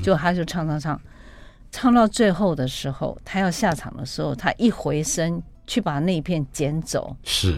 [0.03, 1.01] 就他就唱唱唱，
[1.71, 7.17] 唱到最后的时候，他要下场的时候，他一回身去把那一片捡走。
[7.23, 7.57] 是，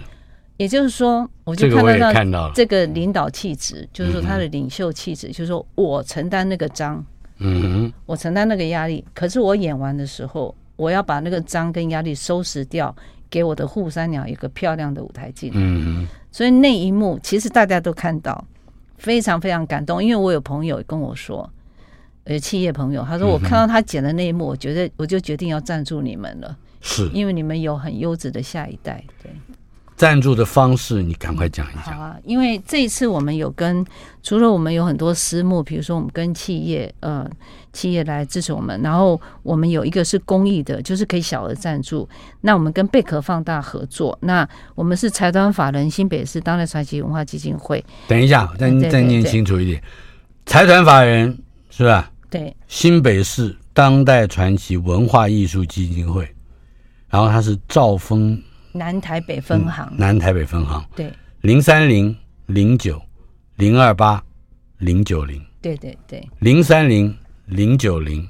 [0.58, 1.66] 也就是说，我就
[2.12, 7.02] 看到这个领导气质，就是说他的领袖气质，就是说我承担那个脏，
[7.38, 9.02] 嗯哼，我承担那个压力。
[9.14, 12.94] 可是我演完的时候，我要把那个脏跟压力收拾掉。
[13.30, 18.44] 给我的扈三鸟一个漂亮的舞台镜，嗯，所以那一幕其实大家都看到，
[18.96, 20.02] 非常非常感动。
[20.02, 21.48] 因为我有朋友跟我说，
[22.24, 29.30] 呃，企业朋友，他说我看到他剪的那一幕，我觉得我就决定要赞助你们了，是因为你们有很优质的下一代，对。
[29.98, 31.92] 赞助的方式，你赶快讲一下。
[31.92, 33.84] 好啊，因为这一次我们有跟，
[34.22, 37.28] 除了我们有很多私募，比如说我们跟企业，呃，
[37.72, 42.08] 企业来支持我们，然后我们有一个是公益的，就是可以小额赞助。
[42.42, 47.84] 那我们跟贝壳放大合作，那我们是财团法人新北市当代传奇文化基金会。
[48.06, 49.82] 等一下，再再念清楚一点，
[50.46, 51.36] 财团法人
[51.70, 52.08] 是吧？
[52.30, 56.28] 对，新北市当代传奇文化艺术基金会，
[57.08, 58.40] 然后它是兆丰。
[58.78, 63.00] 南台北分行，嗯、南台北分行，对，零三零零九
[63.56, 64.22] 零二八
[64.78, 67.14] 零九零，对对对，零三零
[67.46, 68.26] 零九零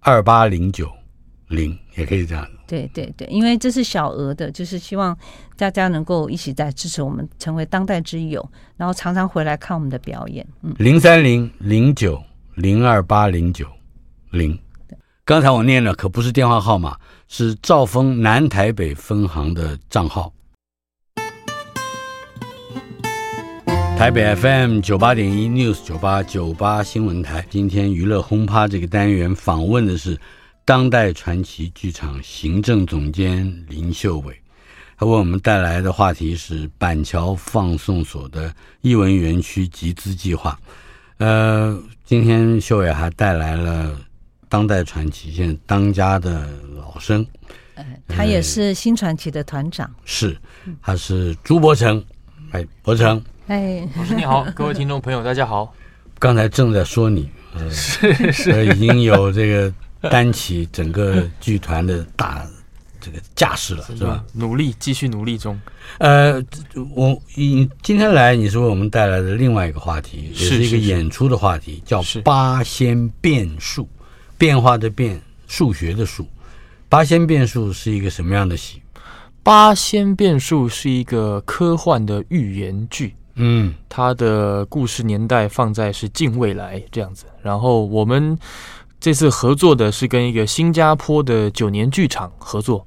[0.00, 0.90] 二八零九
[1.48, 2.46] 零也可以这样。
[2.66, 5.16] 对对对，因为这是小额的，就是希望
[5.56, 10.46] 大家能够一起在支持我们，成为当代之友，然后常常回来看我们的表演。
[10.62, 12.22] 嗯，零三零零九
[12.56, 13.66] 零二八零九
[14.30, 14.58] 零。
[15.24, 16.98] 刚才我念的，可不是电话号码，
[17.34, 20.30] 是兆丰南台北分行的账号。
[23.96, 30.20] 台北 FM 九八点一 News 九八九八新闻台，今天娱乐轰趴这个单元访问的是
[30.66, 34.38] 当代传奇剧场行政总监林秀伟，
[34.98, 40.60] 他为我们带来的话题是板桥放送所的艺文园区集资计划。
[41.16, 43.98] 呃，今天秀伟还带来了。
[44.52, 47.26] 当代传奇现在当家的老生，
[47.74, 50.36] 呃，他也是新传奇的团长，是，
[50.82, 52.04] 他是朱伯成，
[52.50, 55.74] 哎，伯成，哎，老师你好，各位听众朋友大家好，
[56.18, 59.72] 刚才正在说你，呃、是是，已经有这个
[60.10, 62.46] 担起整个剧团的大
[63.00, 64.22] 这个架势了，是吧？
[64.34, 65.58] 努力，继续努力中。
[65.96, 66.34] 呃，
[66.94, 73.88] 我你今天来，你是为我们带来的另外一个话题，也是一个演出的话题，叫八仙变数。
[74.42, 76.26] 变化的变，数学的数，
[76.88, 78.82] 八仙变数是一个什么样的戏？
[79.44, 87.26] 八仙变数》是一个科幻的寓言剧，嗯，它的故事年代放在是近未来这样子。
[87.40, 88.36] 然后我们
[88.98, 92.84] 这次合作的是跟一个新加坡的九年剧场合作。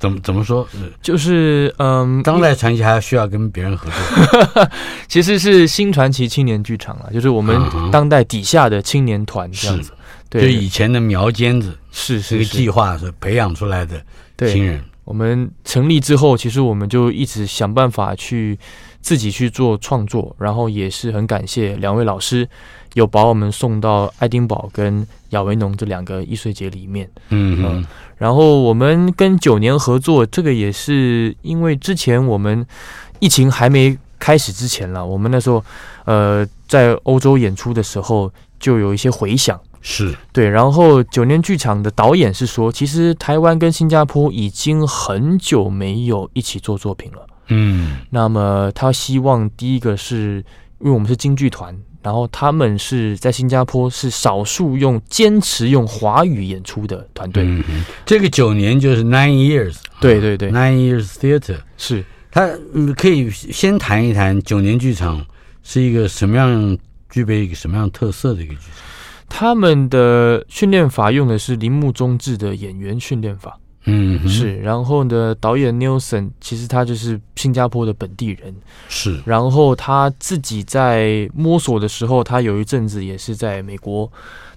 [0.00, 0.66] 怎么怎么说？
[1.00, 3.88] 就是嗯，当代传奇还需要跟别人合
[4.52, 4.68] 作，
[5.06, 9.92] 其实是新传奇青年剧场啊，就是我们当代底下的青年团这样子。
[10.30, 14.02] 对，就以前的苗尖子是是个计划是培养出来的
[14.48, 14.82] 新人。
[15.04, 18.58] 我们成立之后，其实我们就一直想办法去
[19.00, 22.46] 自己去做创作，然后也是很感谢两位老师
[22.92, 27.10] 有把我们送到爱丁堡跟亚维农这两个艺术节里面。
[27.30, 27.86] 嗯嗯。
[28.18, 32.66] 然后我们跟九年合作，这个也是因为之前我们
[33.18, 35.64] 疫情还没开始之前了，我们那时候
[36.04, 39.58] 呃在欧洲演出的时候就有一些回响，
[39.90, 40.46] 是对。
[40.46, 47.26] 然后九年剧场的导演是说，其实台湾跟新加坡已经很久没有一起做作品了。
[47.46, 50.44] 嗯，那么他希望第一个是
[50.80, 51.74] 因为我们是京剧团。
[52.00, 57.42] 然后他们是在新加坡是少数用坚持用华语演出的团队。
[57.44, 62.04] 嗯，这个九年就是 nine years，对对对，nine years theater 是。
[62.30, 62.48] 他
[62.96, 65.22] 可以先谈一谈九年剧场
[65.62, 66.78] 是一个什么样，
[67.10, 68.86] 具备一个什么样特色的一个剧场。
[69.28, 73.58] 他们的训练法用的是铃木忠志的演员训练法。
[73.84, 78.54] 嗯，是，然后呢，导演 Nelson 其实他就是新加坡的本地人，
[78.88, 84.10] 是，然后他自己在摸索的时候，他有一阵子也是在美国。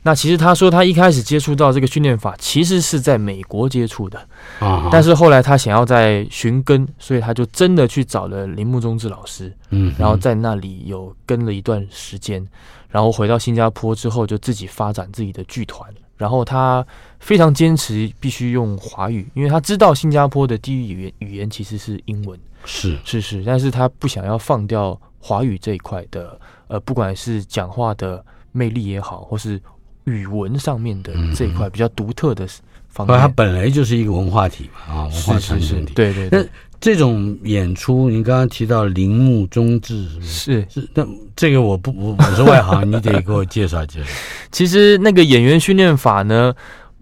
[0.04, 4.20] 那其实他说他一开始接触到这个训练法，其实是在美国接触的，
[4.60, 12.46] 啊，但是后来他想要再寻根，所以他就真的去找了铃木忠志老师，嗯，然后在那里有跟了一段时间，
[12.90, 15.90] 然后回到新加坡之后就自己发展自己的剧团。
[16.18, 16.86] 然后他
[17.20, 29.60] 非常坚持必须用华语，因为他知道新加坡的地域语言语言其实是英文，是是是，但是他不想要放掉华语这一块的，呃，不管是讲话的魅力也好，或是
[30.06, 32.48] 语文上面的这一块比较独特的
[32.90, 33.20] 方面。
[33.20, 36.46] 它本来就是一个文化体嘛，啊，文化传承体，是是是，对对那。
[36.82, 44.10] 这种演出，你刚刚提到铃木忠志是是，那这个我不我我是外行，你得给我介绍介绍。
[44.52, 46.52] 其实那个演员训练法呢，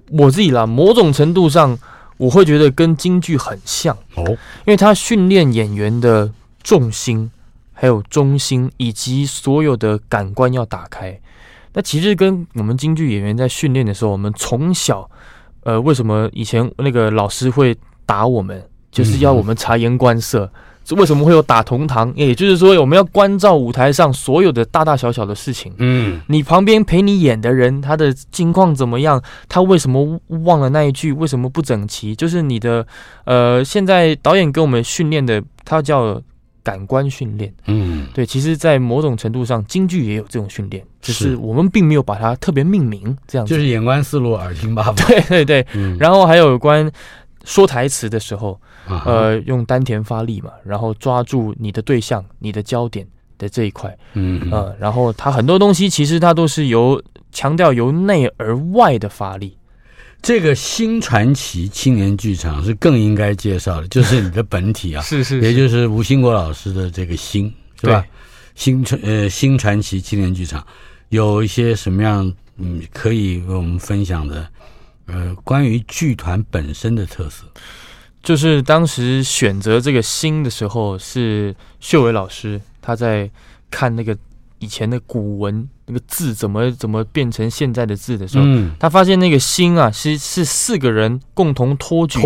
[0.09, 1.79] 我自己啦，某种程度上
[2.17, 6.29] 我会觉得跟京剧很像哦，因为他训练演员的
[6.61, 7.31] 重心，
[7.71, 11.17] 还有中心，以及所有的感官要打开。
[11.73, 15.09] 那其实跟我们京剧演员在训练的时候，我们从小，
[15.63, 18.63] 呃，为什么以前那个老师会打我们？
[18.91, 20.51] 就是要我们察言观色，
[20.89, 22.11] 嗯、为什么会有打同堂？
[22.15, 25.71] 也就是说，我们要关照舞台上所有的大大小小的事情。
[25.77, 29.21] 嗯，你旁边陪你演的人，他的境况怎么样？
[29.47, 31.13] 他为什么忘了那一句？
[31.13, 32.15] 为什么不整齐？
[32.15, 32.83] 就是你的，
[33.25, 36.19] 呃，现在导演给我们训练的，他叫
[36.63, 37.53] 感官训练。
[37.67, 43.53] 嗯，对，其实，在某种程度上，京剧也有这种训练，只是我们并没有把它特别命名，这样子。
[43.53, 44.95] 就是眼观四路，耳听八方。
[45.07, 46.91] 对对对，嗯、然后还有有关。
[47.45, 48.59] 说台词的时候，
[49.05, 59.57] 呃，用丹田发力嘛，然后抓住你的对象、你的焦点的这一块，嗯呃，然后它很多东西其实它都是由强调由内而外的发力。
[60.21, 68.05] 这个新传奇青年剧场是更应该介绍的，就是你的本体啊， 是，是是，也就是吴兴国老师的这个新，是吧？
[68.55, 70.65] 新传呃新传奇青年剧场
[71.07, 74.47] 有一些什么样嗯可以为我们分享的？
[75.05, 77.43] 呃，关于剧团本身的特色，
[78.21, 83.27] 就是当时选择这个新的时候，是秀伟老师他在
[83.71, 84.15] 看那个
[84.59, 92.21] 以前的古文那个字怎么怎么变成现在的字的时候，嗯，他发现那个心啊，是是四个人共同托举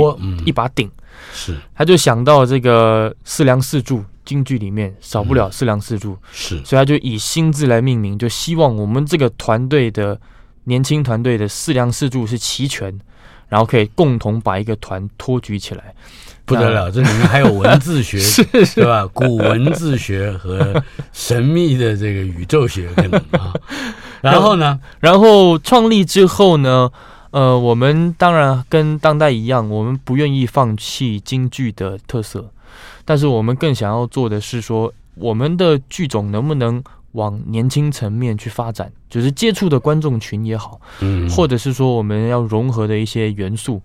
[0.45, 0.91] 一把鼎，
[1.33, 10.19] 是，他就想到这个四梁四柱，京剧里面少不了四梁四柱，是，所以他就以心字来命名，就希望我们这个团队的。
[10.65, 12.97] 年轻团队的四梁四柱是齐全，
[13.53, 15.93] 然后可以共同把一个团托举起来，
[16.43, 16.89] 不得了！
[16.89, 19.07] 这里面还有文字学， 是是对吧？
[19.13, 23.53] 古文字学和神秘的这个宇宙学可能啊。
[24.21, 26.91] 然后呢，然后创立之后呢，
[27.29, 32.49] 呃，我们当然跟当代一样，我们不愿意放弃京剧的特色，
[33.05, 43.81] 但是我们更想要做的是说，我们的剧种能不能往年轻层面去发展，就是接触的观众群也好，嗯，或者是说我们要融合的一些元素，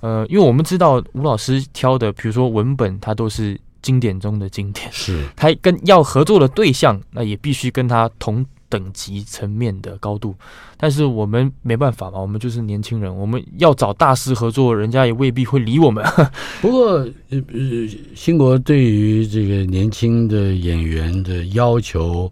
[0.00, 4.88] 呃，因为我们知道吴老师挑的，比如说文本，它都是经典中的经典。
[4.92, 10.34] 是，他跟要合作的对象，那也必须跟他同等级层面的高度。
[10.76, 16.04] 但是我们没办法嘛，我们就是年轻人，我们要找大师合作，人家也未必会理我们。
[16.60, 16.92] 不过，
[17.30, 22.30] 呃呃，兴国对于这个年轻的演员的要求、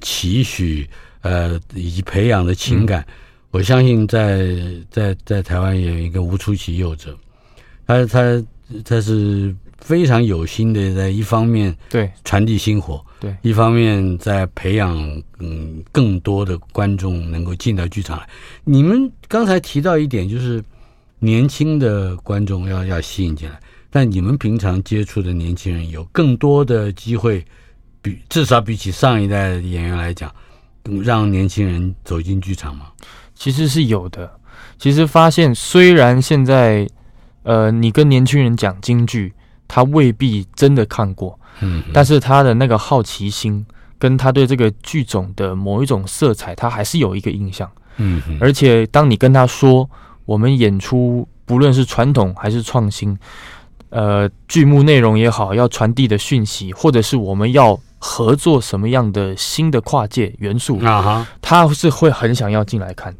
[0.00, 0.88] 期许，
[1.22, 3.12] 呃，以及培养的情感，嗯、
[3.50, 4.46] 我相信在
[4.90, 7.16] 在在台湾也有一个无出其右者，
[7.86, 8.44] 他他
[8.84, 12.10] 他是非常有心的，在一方面对。
[12.24, 13.34] 传递薪火，对。
[13.42, 14.96] 一方面在培养
[15.38, 18.28] 嗯更多的观众能够进到剧场来。
[18.64, 20.62] 你们刚才提到一点，就是
[21.18, 23.58] 年轻的观众要要吸引进来，
[23.90, 27.44] 但你们平常接触的年轻人有更多的机会，
[28.02, 30.32] 比至少比起上一代的演员来讲。
[31.04, 32.86] 让年轻人走进剧场吗？
[33.34, 34.28] 其实是有的。
[34.78, 36.88] 其实发现，虽然现在，
[37.42, 39.32] 呃，你跟年轻人讲京剧，
[39.68, 43.64] 他未必真的看过，嗯，但是他的那个好奇心，
[43.98, 48.20] 跟他对这个剧种的某一种色彩，他还是有一个印象，嗯。
[48.40, 49.88] 而且当你跟他说，
[50.24, 53.16] 我们演出不论是传统还是创新，
[53.90, 57.78] 呃，剧目内容也好，要传递的讯息，或者是我们要。
[58.02, 61.00] 合作什么样的新的跨界元素啊？
[61.00, 63.14] 哈，他是会很想要进来看，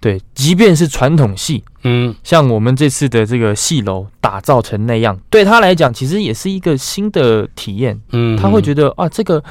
[0.00, 9.42] 对，即便是传统戏，嗯，像我们这次的这个戏楼打造成那样，对他来讲，其实也是一个新的体验，嗯，他会觉得啊，这个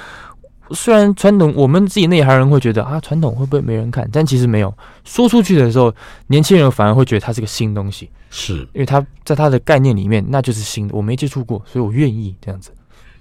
[0.72, 4.10] 虽然传统，我们自己内行人会觉得啊，传统会不会没人看？
[4.12, 5.94] 但其实没有，说出去的时候，
[6.26, 8.68] 年轻人反而会觉得它是个新东西，是。
[8.74, 12.72] 因为他在他的概念里面，那就是新的，我没接触过，所以我愿意这样子。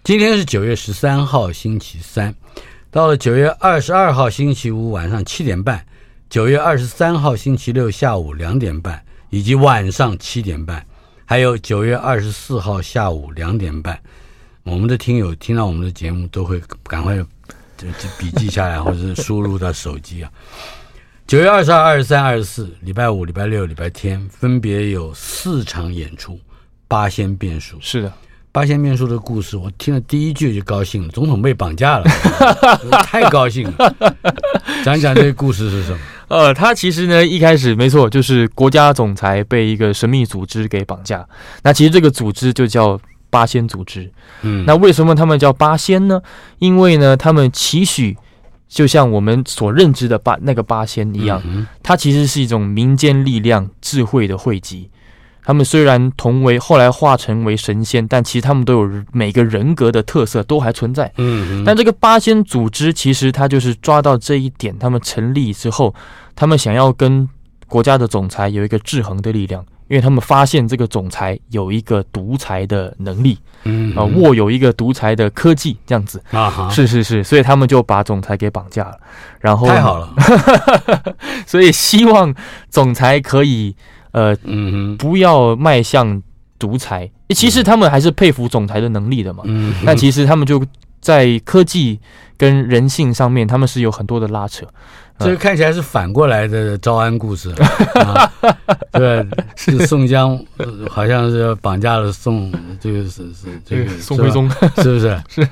[0.04, 2.34] 今天是九月十三号，星期三，
[2.90, 5.82] 到了九月二十二号星期五晚上七点半，
[6.28, 10.84] 九月二十三号星期六下午两点半，以及晚上七点半，
[11.24, 13.98] 还有九月二十四号下午两点半，
[14.64, 17.16] 我们的听友听到我们的节目都会赶快
[17.78, 17.88] 就
[18.18, 20.30] 笔记下来，或者是输入到手机啊。
[21.26, 26.38] 九月二十二、二十三、二十四，礼拜五、礼拜六、礼拜天，分别有四场演出，
[26.86, 27.78] 八仙变数。
[27.80, 28.12] 是的。
[28.54, 31.08] 八仙变数的故事，我听了第一句就高兴了。
[31.08, 32.04] 总统被绑架了，
[33.02, 34.16] 太高兴了。
[34.84, 35.98] 讲讲这个故事是什么？
[36.28, 41.26] 呃，他其实呢，一开始没错，就是国家总裁被一个神秘组织给绑架。
[41.64, 42.96] 那其实这个组织就叫
[43.28, 44.08] 八仙组织。
[44.42, 46.22] 嗯，那为什么他们叫八仙呢？
[46.60, 48.16] 因为呢，他们期许
[48.68, 54.88] 就像我们所认知的八那个八仙一样，嗯，它其实是一种民间力量、智慧的汇集。
[55.44, 61.12] 他们虽然同为后来化成为神仙，但其实他们都有每个人格的特色都还存在。
[61.18, 61.64] 嗯，嗯。
[61.64, 65.94] 但这个八仙组织其实他就是抓到这一点，他们成立之后，
[66.34, 67.28] 他们想要跟
[67.68, 76.22] 国家的总裁有一个制衡的力量，因为他们发现这个总裁有一个独裁的能力，嗯，啊，握有一个独裁的科技这样子。
[76.30, 78.98] 啊，是是是，所以他们就把总裁给绑架了，
[79.40, 80.14] 然后太好了，
[81.46, 82.34] 所以希望
[82.70, 83.76] 总裁可以。
[84.14, 86.22] 呃，嗯哼，不要迈向
[86.56, 87.10] 独裁。
[87.30, 89.42] 其实他们还是佩服总裁的能力的嘛。
[89.44, 90.64] 嗯，那其实他们就
[91.00, 91.98] 在科技
[92.38, 94.64] 跟人性上面，他们是有很多的拉扯。
[95.18, 97.50] 这个看起来是反过来的招安故事，
[97.98, 98.32] 啊、
[98.92, 100.38] 对，是宋江，
[100.88, 105.20] 好像是绑架了宋，这个是是这个宋徽宗，是不是？
[105.28, 105.48] 是，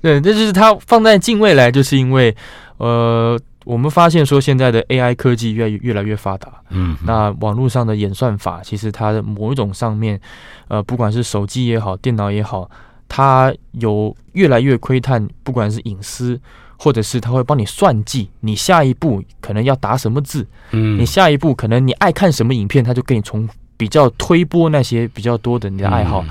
[0.00, 2.34] 对，这就是他放在近未来，就是因为
[2.78, 3.38] 呃。
[3.64, 10.20] 我们发现说，现在的 AI 科技越越来越发达，嗯，那网络上的演算法，其实它的某一种上面，
[10.68, 12.70] 呃，不管是手机也好，电脑也好，
[13.08, 16.40] 它有越来越窥探，不管是隐私，
[16.76, 26.22] 或者是它会帮你算计你下一步可能要打什么字，嗯，你下一步可能你爱看什么影片，它就给你从比较推播那些比较多的你的爱好。
[26.22, 26.28] 嗯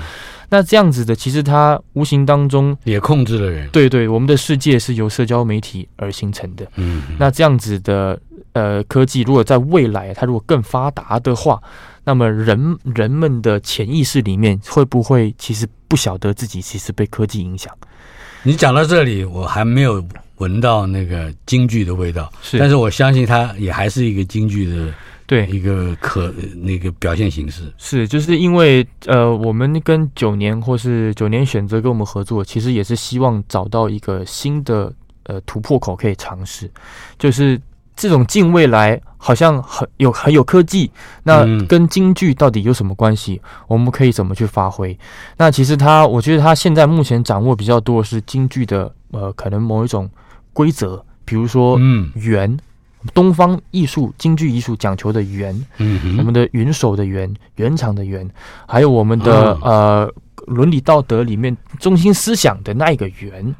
[0.52, 3.66] 那这样子的，其实它无形当中也控制了人。
[3.70, 6.66] 对对，我们的世界是由社交媒体而形成的。
[6.76, 8.20] 嗯，那这样子的
[8.52, 11.58] 呃科技，如果在未来它如果更发达的话，
[12.04, 17.72] 那么人人们的潜意识里面会不会其实不晓得自己其实被科技影响？
[18.42, 20.04] 你讲到这里，我还没有
[20.36, 24.92] 闻到那个京剧的味道，是，但是我相信它也还是一个京剧的。
[25.32, 34.92] 对一个可那个表现形式是，就是因为呃，我们跟九年或是九年选择跟我们合作，其实也是希望找到一个新的
[35.22, 36.70] 呃突破口可以尝试，
[37.18, 37.58] 就是
[37.96, 40.90] 这种近未来好像很有很有科技，
[41.22, 43.40] 那跟京剧到底有什么关系？
[43.68, 44.98] 我们可以怎么去发挥？
[45.38, 50.10] 那其实他，我觉得他现在目前掌握比较多的是京剧的呃，可能某一种
[50.52, 52.54] 规则，比如说嗯圆。
[53.14, 58.28] 东方艺术、京剧艺术讲求的圆，嗯，我们的云手的圆、圆场的圆，
[58.66, 60.14] 还有我们的、哦、呃
[60.46, 63.54] 伦理道德里面中心思想的那一个圆。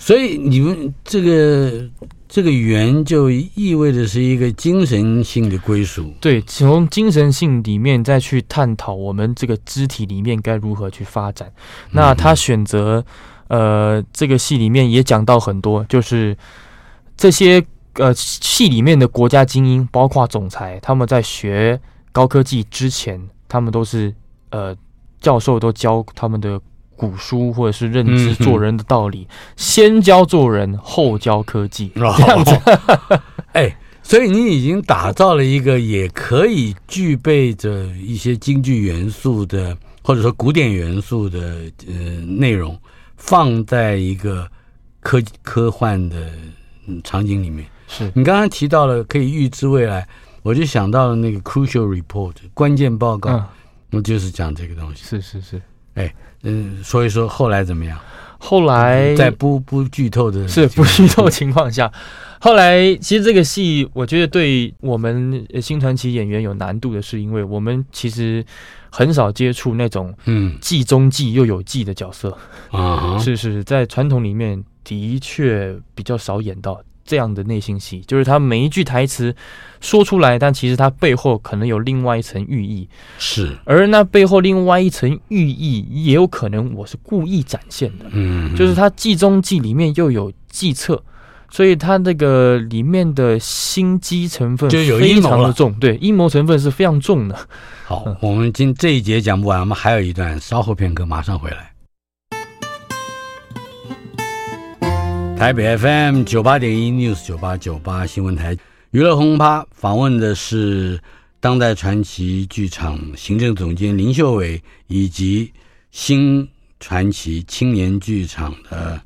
[0.00, 1.84] 所以你们这个
[2.28, 6.14] 这个圆就意味着是一个精神性的归属。
[6.20, 11.50] 对，从精神性里面再去探讨我们这个肢体里面该如何去发展。
[11.90, 13.04] 那他选择
[13.48, 16.36] 呃这个戏里面也讲到很多，就是
[17.16, 17.60] 这些
[17.98, 21.80] 呃戏里面的国家精英，包括总裁，他们在学
[22.10, 24.12] 高科技之前，他们都是
[24.50, 24.74] 呃
[25.20, 26.60] 教授都教他们的。
[26.98, 32.50] 古书或者是认知做人的道理，嗯、先教做人，后教科技，这样子。
[33.54, 42.76] 哎，所以你已经打造了一个也可以具备着一些京剧元素的，或者说古典元素的呃内容，
[43.16, 44.50] 放在一个
[44.98, 46.32] 科科幻的
[47.04, 47.64] 场景里面。
[47.88, 50.06] 是你刚刚提到了可以预知未来，
[50.42, 53.44] 我就想到了那个 crucial report 关键报告，
[53.90, 55.02] 那、嗯、就是讲这个东西。
[55.04, 55.60] 是是是，
[55.94, 56.14] 哎。
[56.44, 57.98] 嗯，所以说后来怎么样？
[58.38, 61.92] 后来在不不剧透的是不剧透情况下，
[62.38, 68.44] 后来其实这个戏，我觉得对我们新传奇演员有难度的是，因为我们其实
[68.88, 72.38] 很少接触那种嗯既中计又有计的角色
[72.70, 76.80] 啊，是是，在传统里面的确比较少演到。
[77.08, 79.34] 这样的内心戏，就是他每一句台词
[79.80, 82.86] 说出来，但其实他背后可能有另外一层寓意。
[83.18, 88.04] 是，而那背后另外一层寓意，也有可能我是故意展现的。
[88.10, 91.02] 嗯，就是他计中计里面又有计策，
[91.48, 95.72] 所以他那个里面的心机成分就有非常的重。
[95.80, 97.34] 对，阴谋成分是非常重的。
[97.86, 101.67] 好，我们今这一节讲不完，我们还有一段，稍后片刻马上回来。
[105.38, 108.56] 台北 FM 九八点一 News 九八九八新闻台
[108.90, 111.00] 娱乐轰趴访问的是
[111.38, 115.52] 当代传奇剧场行政总监林秀伟，以及
[115.92, 116.48] 新
[116.80, 119.00] 传奇青年剧场的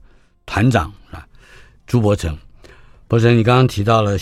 [0.46, 1.22] 团长啊
[1.86, 2.34] 朱伯成。
[3.06, 4.16] 伯成，你刚刚提到了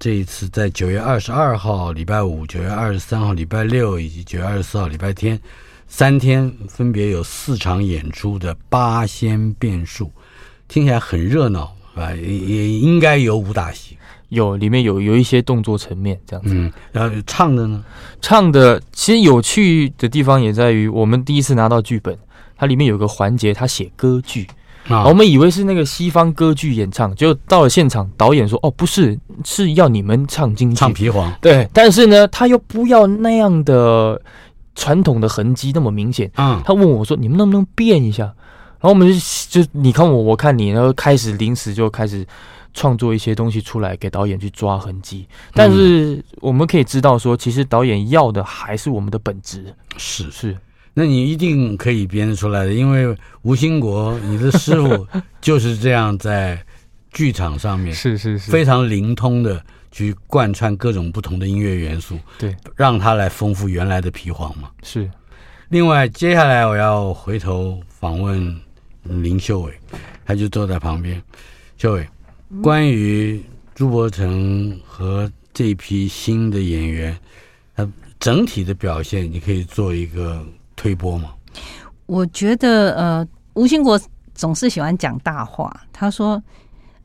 [0.00, 5.38] 这一次在九月二十二号礼拜五、九月二十三号礼拜六以及九月二十四号礼拜天
[5.86, 10.10] 三天分别有四场演出的八仙变数。
[10.68, 12.14] 听起来很热闹，是吧？
[12.14, 13.96] 也也应该有武打戏，
[14.28, 16.52] 有里面有有一些动作层面这样子。
[16.54, 17.84] 嗯，然后唱的呢？
[18.20, 22.16] 唱的其实有趣的地方也在于，我们第一次拿到剧本，
[22.56, 24.46] 它里面有个环节，他写歌剧
[24.88, 34.20] 啊，我们以为是那个西方歌剧演唱，就到了现场，导演说：“哦，不是，是要你们唱京剧，唱皮黄。”对，但是呢，他又不要那样的
[34.74, 36.30] 传统的痕迹那么明显。
[36.36, 38.32] 嗯，他问我说：“你们能不能变一下？”
[38.78, 39.10] 然后我们
[39.48, 42.24] 就就你看我，我看你，然后开始临时就开始
[42.74, 45.26] 创作一些东西出来给导演去抓痕迹。
[45.54, 49.74] 但是我们可以知道说，其实导演要的还是我们的本质。
[49.96, 50.56] 是是，
[50.92, 55.06] 那你一定可以编出来的，因为吴兴国你的师傅
[55.40, 56.62] 就是这样在
[57.12, 59.60] 剧场上面是是是非常灵通的
[59.90, 64.68] 去贯穿各种不同的音乐元素，对，让他来丰富原来的皮黄嘛。
[64.82, 65.10] 是。
[65.70, 68.65] 另外，接下来我要回头访问。
[69.08, 69.72] 林秀伟，
[70.24, 71.22] 他就坐在旁边。
[71.76, 72.08] 秀伟，
[72.62, 73.42] 关于
[73.74, 77.16] 朱伯承和这批新的演员，
[77.74, 77.88] 他
[78.18, 80.44] 整体的表现，你可以做一个
[80.74, 81.32] 推波吗？
[82.06, 84.00] 我觉得，呃，吴兴国
[84.34, 85.84] 总是喜欢讲大话。
[85.92, 86.42] 他说。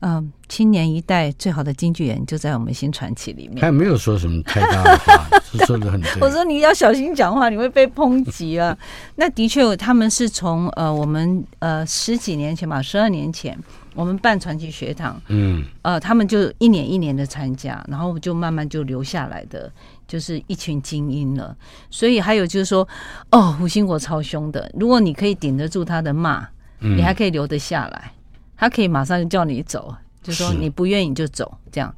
[0.04, 3.60] 嗯，青年一代最好的京剧演员就在我们新传奇里面。
[3.60, 6.10] 他也没有说什么太大的话，是说的很对。
[6.20, 8.76] 我说你要小心讲话，你会被抨击啊。
[9.14, 13.56] 那的确，他们是从呃我们呃十几年前吧，十二年前
[13.94, 19.70] 我们办传奇学堂，嗯，呃，他们就一年一年的参加，然后就慢慢就留下来的，
[20.08, 21.56] 就是一群精英了。
[21.90, 22.88] 所以还有就是说，
[23.30, 26.48] 哦，胡兴国超凶的，如果你可以顶得住他的骂，
[26.80, 28.02] 你还可以留得下来。
[28.06, 28.21] 嗯
[28.62, 29.92] 他可以马上就叫你走，
[30.22, 31.92] 就说你不愿意就走，这样。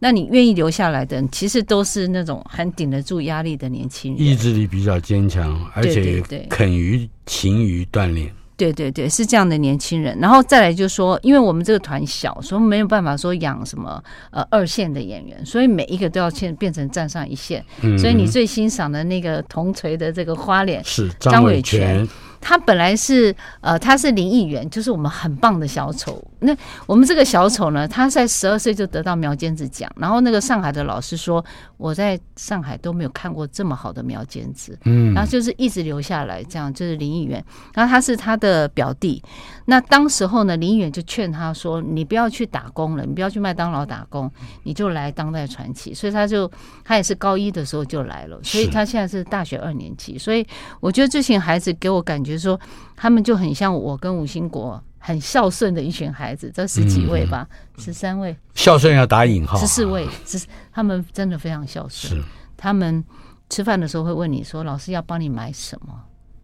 [0.00, 8.30] 那你愿意留下来的人，其实都是那种很顶得住压力的年轻人，意志力比较坚强，而且肯于勤于锻炼。
[8.54, 10.18] 对对对，是这样的年轻人。
[10.18, 17.64] 然后再来就是说，因为我们这个团小，所以没有办法说养什么呃二线的演员，所以每一个都要变变成站上一线。
[17.80, 22.06] 嗯，所以你最欣赏的那个铜锤的这个花脸是张伟权。
[22.40, 26.22] 他本来是呃，他是林议员，就是我们很棒的小丑。
[26.40, 31.44] 那我们这个小丑呢，他在十二岁就得到苗尖子奖，然后那个上海的老师说，
[31.76, 39.22] 我在上海都没有看过这么好的苗尖子，嗯，然后就是一直留下来，这样就是林议员，然后他是他的表弟，
[39.66, 44.30] 那当时候呢，林议员就劝他说，你不要去打工了，你不要去麦当劳打工，
[44.62, 46.50] 你就来当代传奇，所以他就
[46.84, 50.46] 他也是高一的时候就来了，所以他现在是大学二年级，所以
[50.80, 52.58] 我觉得这群孩子给我感觉说，
[52.96, 54.82] 他们就很像我跟吴兴国。
[55.02, 57.48] 很孝顺的一群孩子，这十几位吧，
[57.78, 58.36] 十三、嗯、位。
[58.54, 59.58] 孝顺要打引号。
[59.58, 62.14] 十四位，是他们真的非常孝顺。
[62.14, 63.02] 是，他们
[63.48, 65.94] 吃饭的时候会问你说：“老师要帮你买什么？”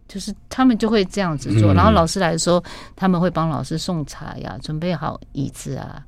[0.09, 1.71] 就是他们就会这样子做。
[1.71, 2.61] 嗯、然后老师来的时候，
[2.95, 6.03] 他们会帮老师送茶呀，准备好椅子啊。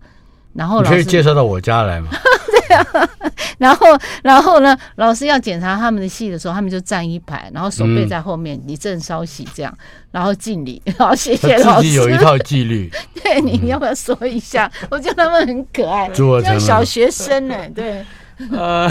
[0.53, 2.09] 然后老师你可以介绍到我家来吗？
[2.47, 3.09] 对啊。
[3.57, 3.87] 然后，
[4.23, 9.77] 然后呢，老师要检查他们的戏的时候，他们就站一排，然后手背在后面，你正稍息这样，
[10.11, 11.81] 然后敬礼， 然后谢谢老师。
[11.81, 12.89] 自己有一套纪律。
[13.21, 14.71] 对，你要不要说一下？
[14.89, 16.09] 我觉得他们很可爱，
[16.41, 17.55] 像小学生呢。
[17.75, 18.05] 对。
[18.51, 18.89] 呃，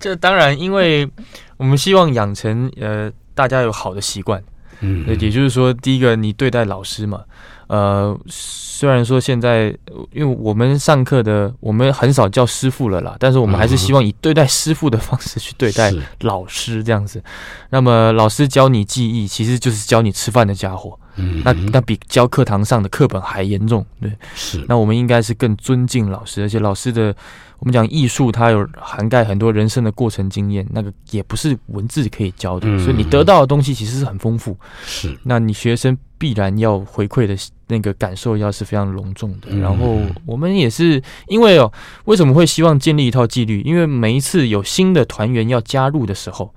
[0.00, 1.08] 这当然，因为
[1.56, 4.42] 我们希望养成呃大家有好的习惯。
[4.80, 7.22] 嗯，也就是说，第一个，你对待老师嘛。
[7.68, 9.66] 呃，虽然说现在，
[10.12, 17.22] 因为我们上课的，我们很少叫师傅了啦，但是我们还是希望以对待师傅的方式去对待老师这样子。
[17.70, 20.98] 那么老师教你记忆，其实就是教你吃饭的家伙。
[21.16, 23.84] 嗯，那那比教课堂上的课本还严重。
[24.00, 24.64] 对，是。
[24.68, 27.14] 那我们应该是更尊敬老师，而且老师的。
[27.60, 34.56] 我们讲艺术，它有涵盖很多人生的过程经验，那个也不是文字可以教的，所以你得到的东西其实是很丰富。
[34.86, 37.36] 是，那你学生必然要回馈的
[37.68, 39.56] 那个感受要是非常隆重的。
[39.58, 41.72] 然后我们也是因为哦，
[42.04, 43.60] 为什么会希望建立一套纪律？
[43.62, 46.52] 因为每一次有新的团员要加入的时候，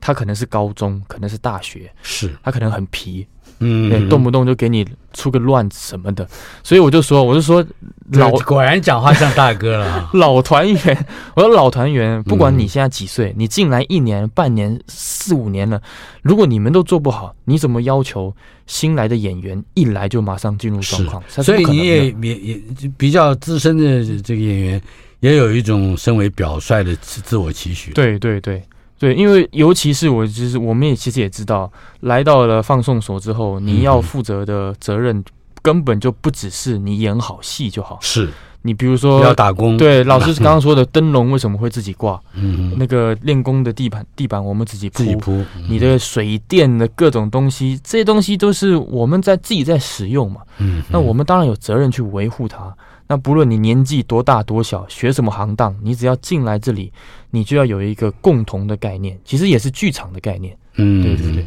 [0.00, 3.26] 他可能是高中，可能是大学，是他可能很皮。
[3.60, 6.26] 嗯，对，动不动就给你出个乱子什么的，
[6.62, 7.64] 所以我就说，我就说
[8.12, 10.10] 老果然讲话像大哥了。
[10.14, 11.06] 老团员，
[11.36, 15.80] 我说老团员，不管你现在几岁，你进来一年、半年、四五年了，
[16.22, 18.34] 如果你们都做不好，你怎么要求
[18.66, 21.22] 新来的演员一来就马上进入状况？
[21.28, 22.60] 所以你也也也
[22.96, 24.82] 比较资深的这个演员，
[25.20, 27.92] 也有一种身为表率的自我期许。
[27.92, 28.62] 对对对。
[29.00, 35.24] 对，因为尤其是我，就是我们也其实也知道，来到了放送所之后，你要负责的责任
[35.62, 37.98] 根本就不只是你演好戏就好。
[38.02, 38.28] 是，
[38.60, 42.20] 你比如说要打工，对，老师刚刚说的灯笼为什么会自己挂？
[42.34, 44.98] 嗯，那个练功的地板，地板我们自己铺。
[44.98, 45.42] 自己铺。
[45.66, 50.42] 你的水电的各种东西，这些东西都是我们在自己在使用嘛。
[50.58, 52.70] 嗯，那我们当然有责任去维护它。
[53.10, 56.92] 那不论你年纪多大多小，学什么行当，你只要进来这里，
[57.30, 60.56] 你就要有一个共同的概念，其实也是剧场的概念。
[60.76, 61.44] 嗯，对对对。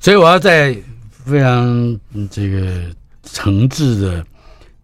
[0.00, 0.76] 所以我要在
[1.08, 1.96] 非常
[2.28, 2.92] 这个
[3.22, 4.26] 诚挚的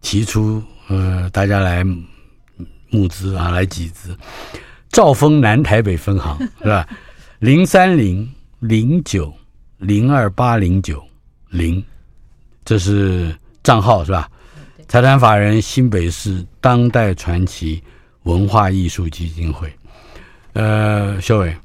[0.01, 1.83] 提出，呃，大家来
[2.89, 4.17] 募资啊，来集资。
[4.87, 6.87] 兆丰南台北分行 是吧？
[7.39, 8.25] 零三零
[8.61, 9.33] 零九
[9.77, 11.03] 零二八零九
[11.49, 11.83] 零，
[12.63, 14.29] 这是账号是吧？
[14.87, 17.81] 财团法人新北市当代传奇
[18.23, 19.71] 文化艺术基金会，
[20.53, 21.55] 呃，修伟，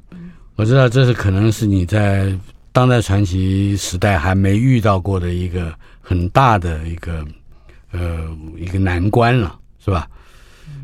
[0.55, 2.35] 我知道这是可能是你在
[2.71, 7.23] 当代传奇时代还没遇到过的一个很大的一个
[7.91, 10.07] 呃一个难关了，是吧？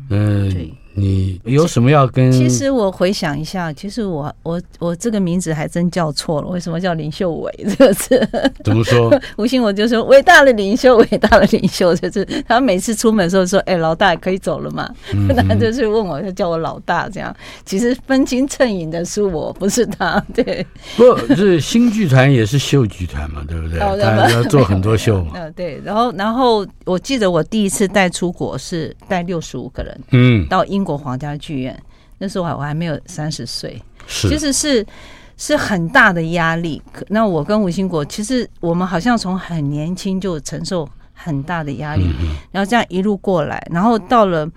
[0.08, 0.85] 嗯、呃。
[0.98, 2.32] 你有什么要跟？
[2.32, 6.48] 其实我回想一下，其实我我我这个名字还真叫错了。
[6.48, 8.26] 为什么叫林秀伟这个字？
[8.64, 9.12] 怎么说？
[9.36, 17.36] 吴兴我就说伟大的领袖，伟大的领袖，就是他每次出门的时候说：“哎、欸，老大可以走了吗？”嗯、哼他就是问我，就叫我老大这样。
[17.66, 20.18] 其实分清衬影的是我，不是他。
[20.32, 20.66] 对，
[20.96, 23.78] 不是新剧团也是秀剧团嘛，对不对？
[23.78, 25.32] 他要做很多秀嘛。
[25.34, 25.78] 嗯， 对。
[25.84, 30.85] 然后，然后我记得我第一次带出国是带六十五个人，嗯，到英。
[30.86, 31.76] 国皇家剧院，
[32.18, 34.86] 那时候我还我还没有三十岁，其实是
[35.36, 36.80] 是很大的压力。
[37.08, 44.48] 那我跟吴兴国，其实我们好像从很年轻就承受很大的压力，嗯、然后这样一路过来，然后到了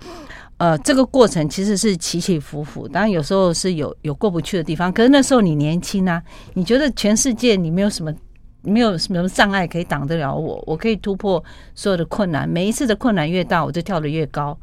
[0.58, 4.92] 呃这个过程其实是起起伏伏，当然有时候是有有过不去的地方。
[4.92, 6.22] 可是那时候你年轻啊，
[6.54, 8.14] 你觉得全世界你没有什么
[8.62, 11.42] 没有什么障碍可以挡得了我，我可以突破
[11.74, 12.48] 所有的困难。
[12.48, 14.56] 每一次的困难越大，我就跳得越高。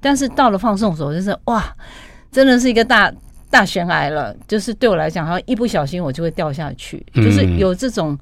[0.00, 1.64] 但是到了放送所，就是哇，
[2.30, 3.12] 真的是一个大
[3.50, 4.34] 大悬崖了。
[4.48, 8.18] 就是对我来讲，好像一不小心我就会掉下去，就是有这种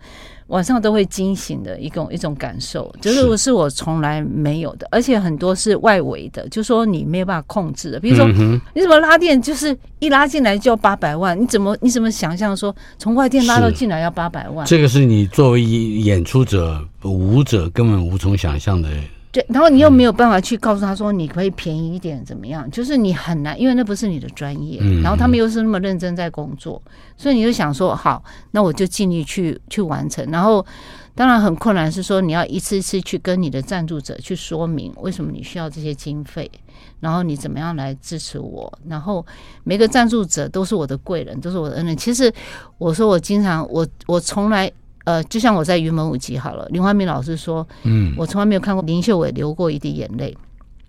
[0.51, 7.99] 晚上都会惊醒的一种一种感受，就是是我从来没有的，而且很多是外围的，就说你没有办法控制的。
[7.99, 8.27] 比如说，
[8.75, 14.67] 你怎么拉电，就是一拉进来就要八百万，你怎么你怎么想象说从外电拉到进来要八百万？
[14.67, 18.89] 这个是你作为演出者、舞者根本无从想象的。
[19.33, 22.69] 对，然后你又没有办法去告诉他说，你可以便宜一点怎么样？
[22.69, 24.81] 就是你很难，因为那不是你的专业。
[24.83, 26.83] 嗯，然后他们又是那么认真在工作，
[27.17, 28.21] 所以你就想说，好，
[28.51, 30.29] 那我就尽力去去完成。
[30.33, 30.67] 然后
[31.15, 36.51] 当然很困难，是说你要一次一次去跟你的赞助者去说明为什么你需要这些经费，
[36.99, 38.73] 然后你怎么样来支持我。
[38.89, 39.25] 然后
[39.63, 41.97] 每个赞助者都是我的贵人，都是我的恩人。
[41.97, 42.33] 其实
[42.79, 44.69] 我说我经常，我我从来。
[45.05, 50.37] 呃，就像我在云门舞集好了，林怀民老师说，嗯，我从来没有看过林秀伟流过一滴眼泪，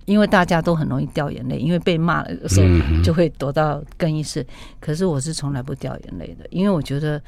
[0.05, 4.45] 因为大家都很容易掉眼泪，因为被骂了的时候就会躲到更衣室。
[4.79, 7.21] 可是我是从来不掉眼泪的，因为我觉得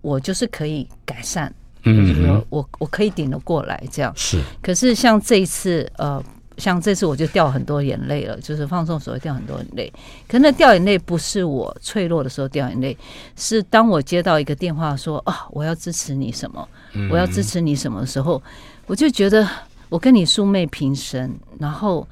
[0.00, 1.52] 我就是可以改善，
[1.84, 4.12] 嗯，就是说我我可以顶得过来这样。
[4.14, 6.22] 是，可是像这一次，呃。
[6.58, 9.92] 像这次我就掉很多眼泪了，就是放松时候掉很多眼泪。
[10.28, 12.96] 可那掉眼泪不是我脆弱的时候掉眼泪，
[13.36, 16.68] 是当我接到一个电话说啊，我要支持你什么，
[17.10, 18.42] 我要支持你什么的时候，
[18.86, 19.48] 我就觉得
[19.88, 22.06] 我跟你素昧平生，然后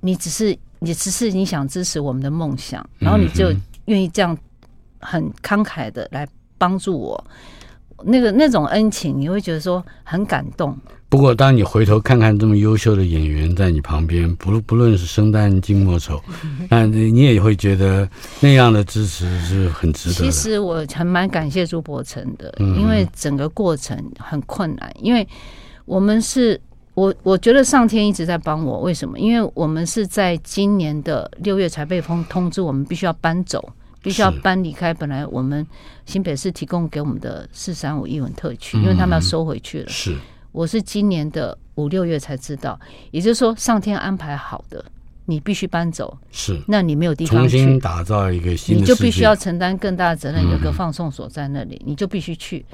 [0.00, 3.52] 你只是你只是你想支持我们的梦想，然后你就
[3.86, 4.36] 愿意这样
[5.00, 6.26] 很慷慨的来
[6.58, 7.24] 帮助我，
[8.04, 10.76] 那个那种恩情，你会觉得说很感动。
[11.08, 16.20] 不过，当你回头看看这么优秀的演员在你旁边，不不论是生旦净末丑，
[16.68, 18.06] 那你也会觉得
[18.40, 20.14] 那样的支持是很值得。
[20.14, 25.26] 其实我还蛮感谢朱柏成的，因为整个过程很困难，因为
[25.84, 26.60] 我们是
[26.94, 28.80] 我我觉得上天一直在帮我。
[28.80, 29.16] 为什么？
[29.18, 35.64] 因为我们是在今年的六月才被通通知，我们必须要搬走，必须要搬离开本来我们
[36.04, 39.88] 新北市提供给我们的四三五艺文特区，因为他们要收回去了。
[39.88, 40.16] 是。
[40.56, 42.80] 我是今年的五六月才知道，
[43.10, 44.82] 也就是说上天安排好的，
[45.26, 50.42] 你必须搬走，是，那你没有地方去，重新打造一个新的，你就必须要承担更大的责任。
[50.50, 52.64] 有个放送所在那里，嗯、你就必须去。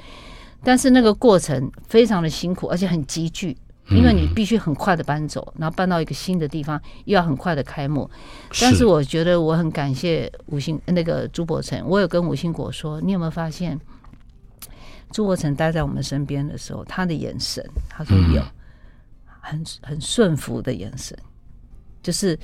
[0.63, 3.57] 但是那个过程非常的辛苦，而且很急剧，
[3.89, 8.09] 因为你必须很快的搬走，然后搬到一个新的地方，又要很快的开幕。
[8.61, 13.77] 但是我觉得我很感谢五星那个朱柏成，我有跟五星国说，你有没有发现？
[15.13, 18.41] 朱国成待在我们身边的时候，他的眼神，他说有
[19.39, 21.15] 很很顺服的眼神，
[22.01, 22.37] 就是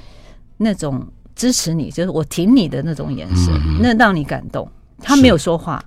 [0.55, 4.69] 那种支持你，就是我挺你的那种眼神，那让你感动。
[4.99, 5.83] 他没有说话，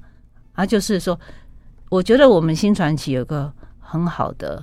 [0.55, 1.18] 他就是说，
[1.89, 4.61] 我觉得我们新传奇有个很好的、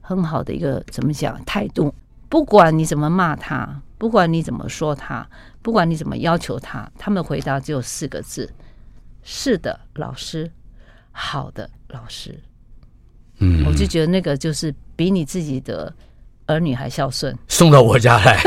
[0.00, 1.92] 很好的一个怎么讲态度，
[2.28, 5.28] 不管你怎么骂他，不管你怎么说他，
[5.62, 8.48] 不管你怎么要求他，他们回答只有四个字：
[9.24, 10.48] 是的，老师。
[11.18, 12.38] 好的老师，
[13.38, 15.90] 嗯，我就觉得那个就是比你自己的
[16.44, 17.34] 儿女还孝顺。
[17.48, 18.38] 送到我家来，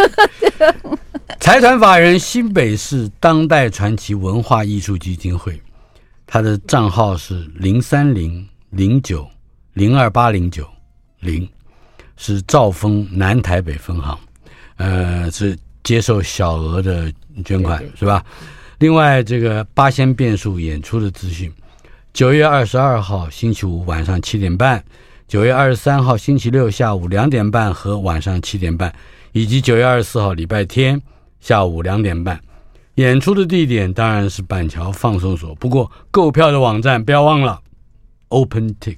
[1.42, 5.60] 财团法人新北市当代传奇文化艺术基金会，
[6.28, 9.28] 他的账号是零三零零九
[9.74, 10.70] 零二八零九
[11.22, 11.50] 零，
[12.18, 14.16] 是兆丰南台北分行，
[14.78, 17.12] 呃，是接受小额的
[17.44, 18.24] 捐款，对对是吧？
[18.78, 21.52] 另外，这个八仙变数演出的资讯。
[22.20, 24.84] 九月二十二号星期五晚上七点半，
[25.26, 28.94] 九月二十三号星期六下午两点半和晚上七点半，
[29.32, 31.02] 以及九月二十四号礼拜天
[31.40, 32.38] 下午两点半，
[32.96, 35.56] 演出的地点当然是板桥放送所。
[35.56, 37.62] 不过购票的网站不要忘了
[38.28, 38.98] ，OpenTix。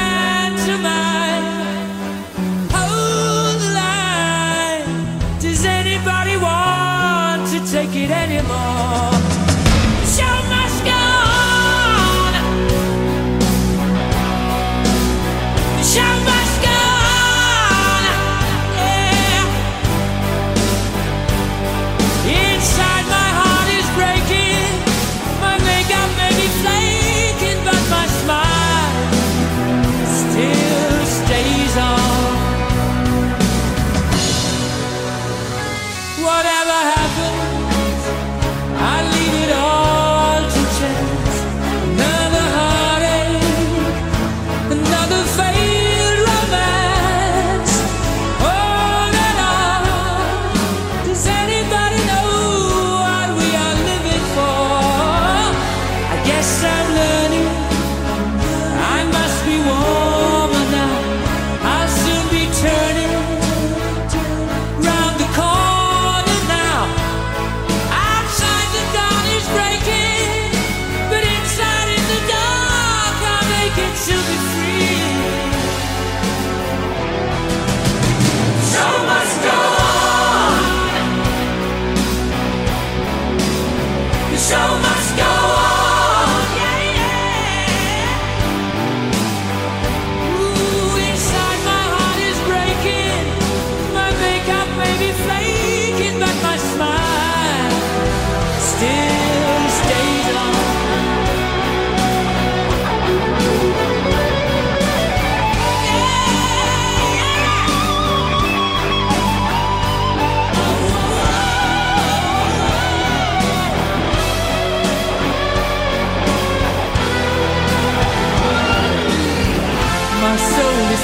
[8.41, 8.80] him on.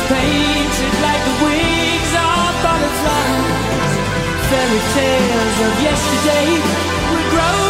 [0.09, 3.93] painted like the wings of butterflies.
[4.49, 6.47] Fairy tales of yesterday
[7.11, 7.66] would grow.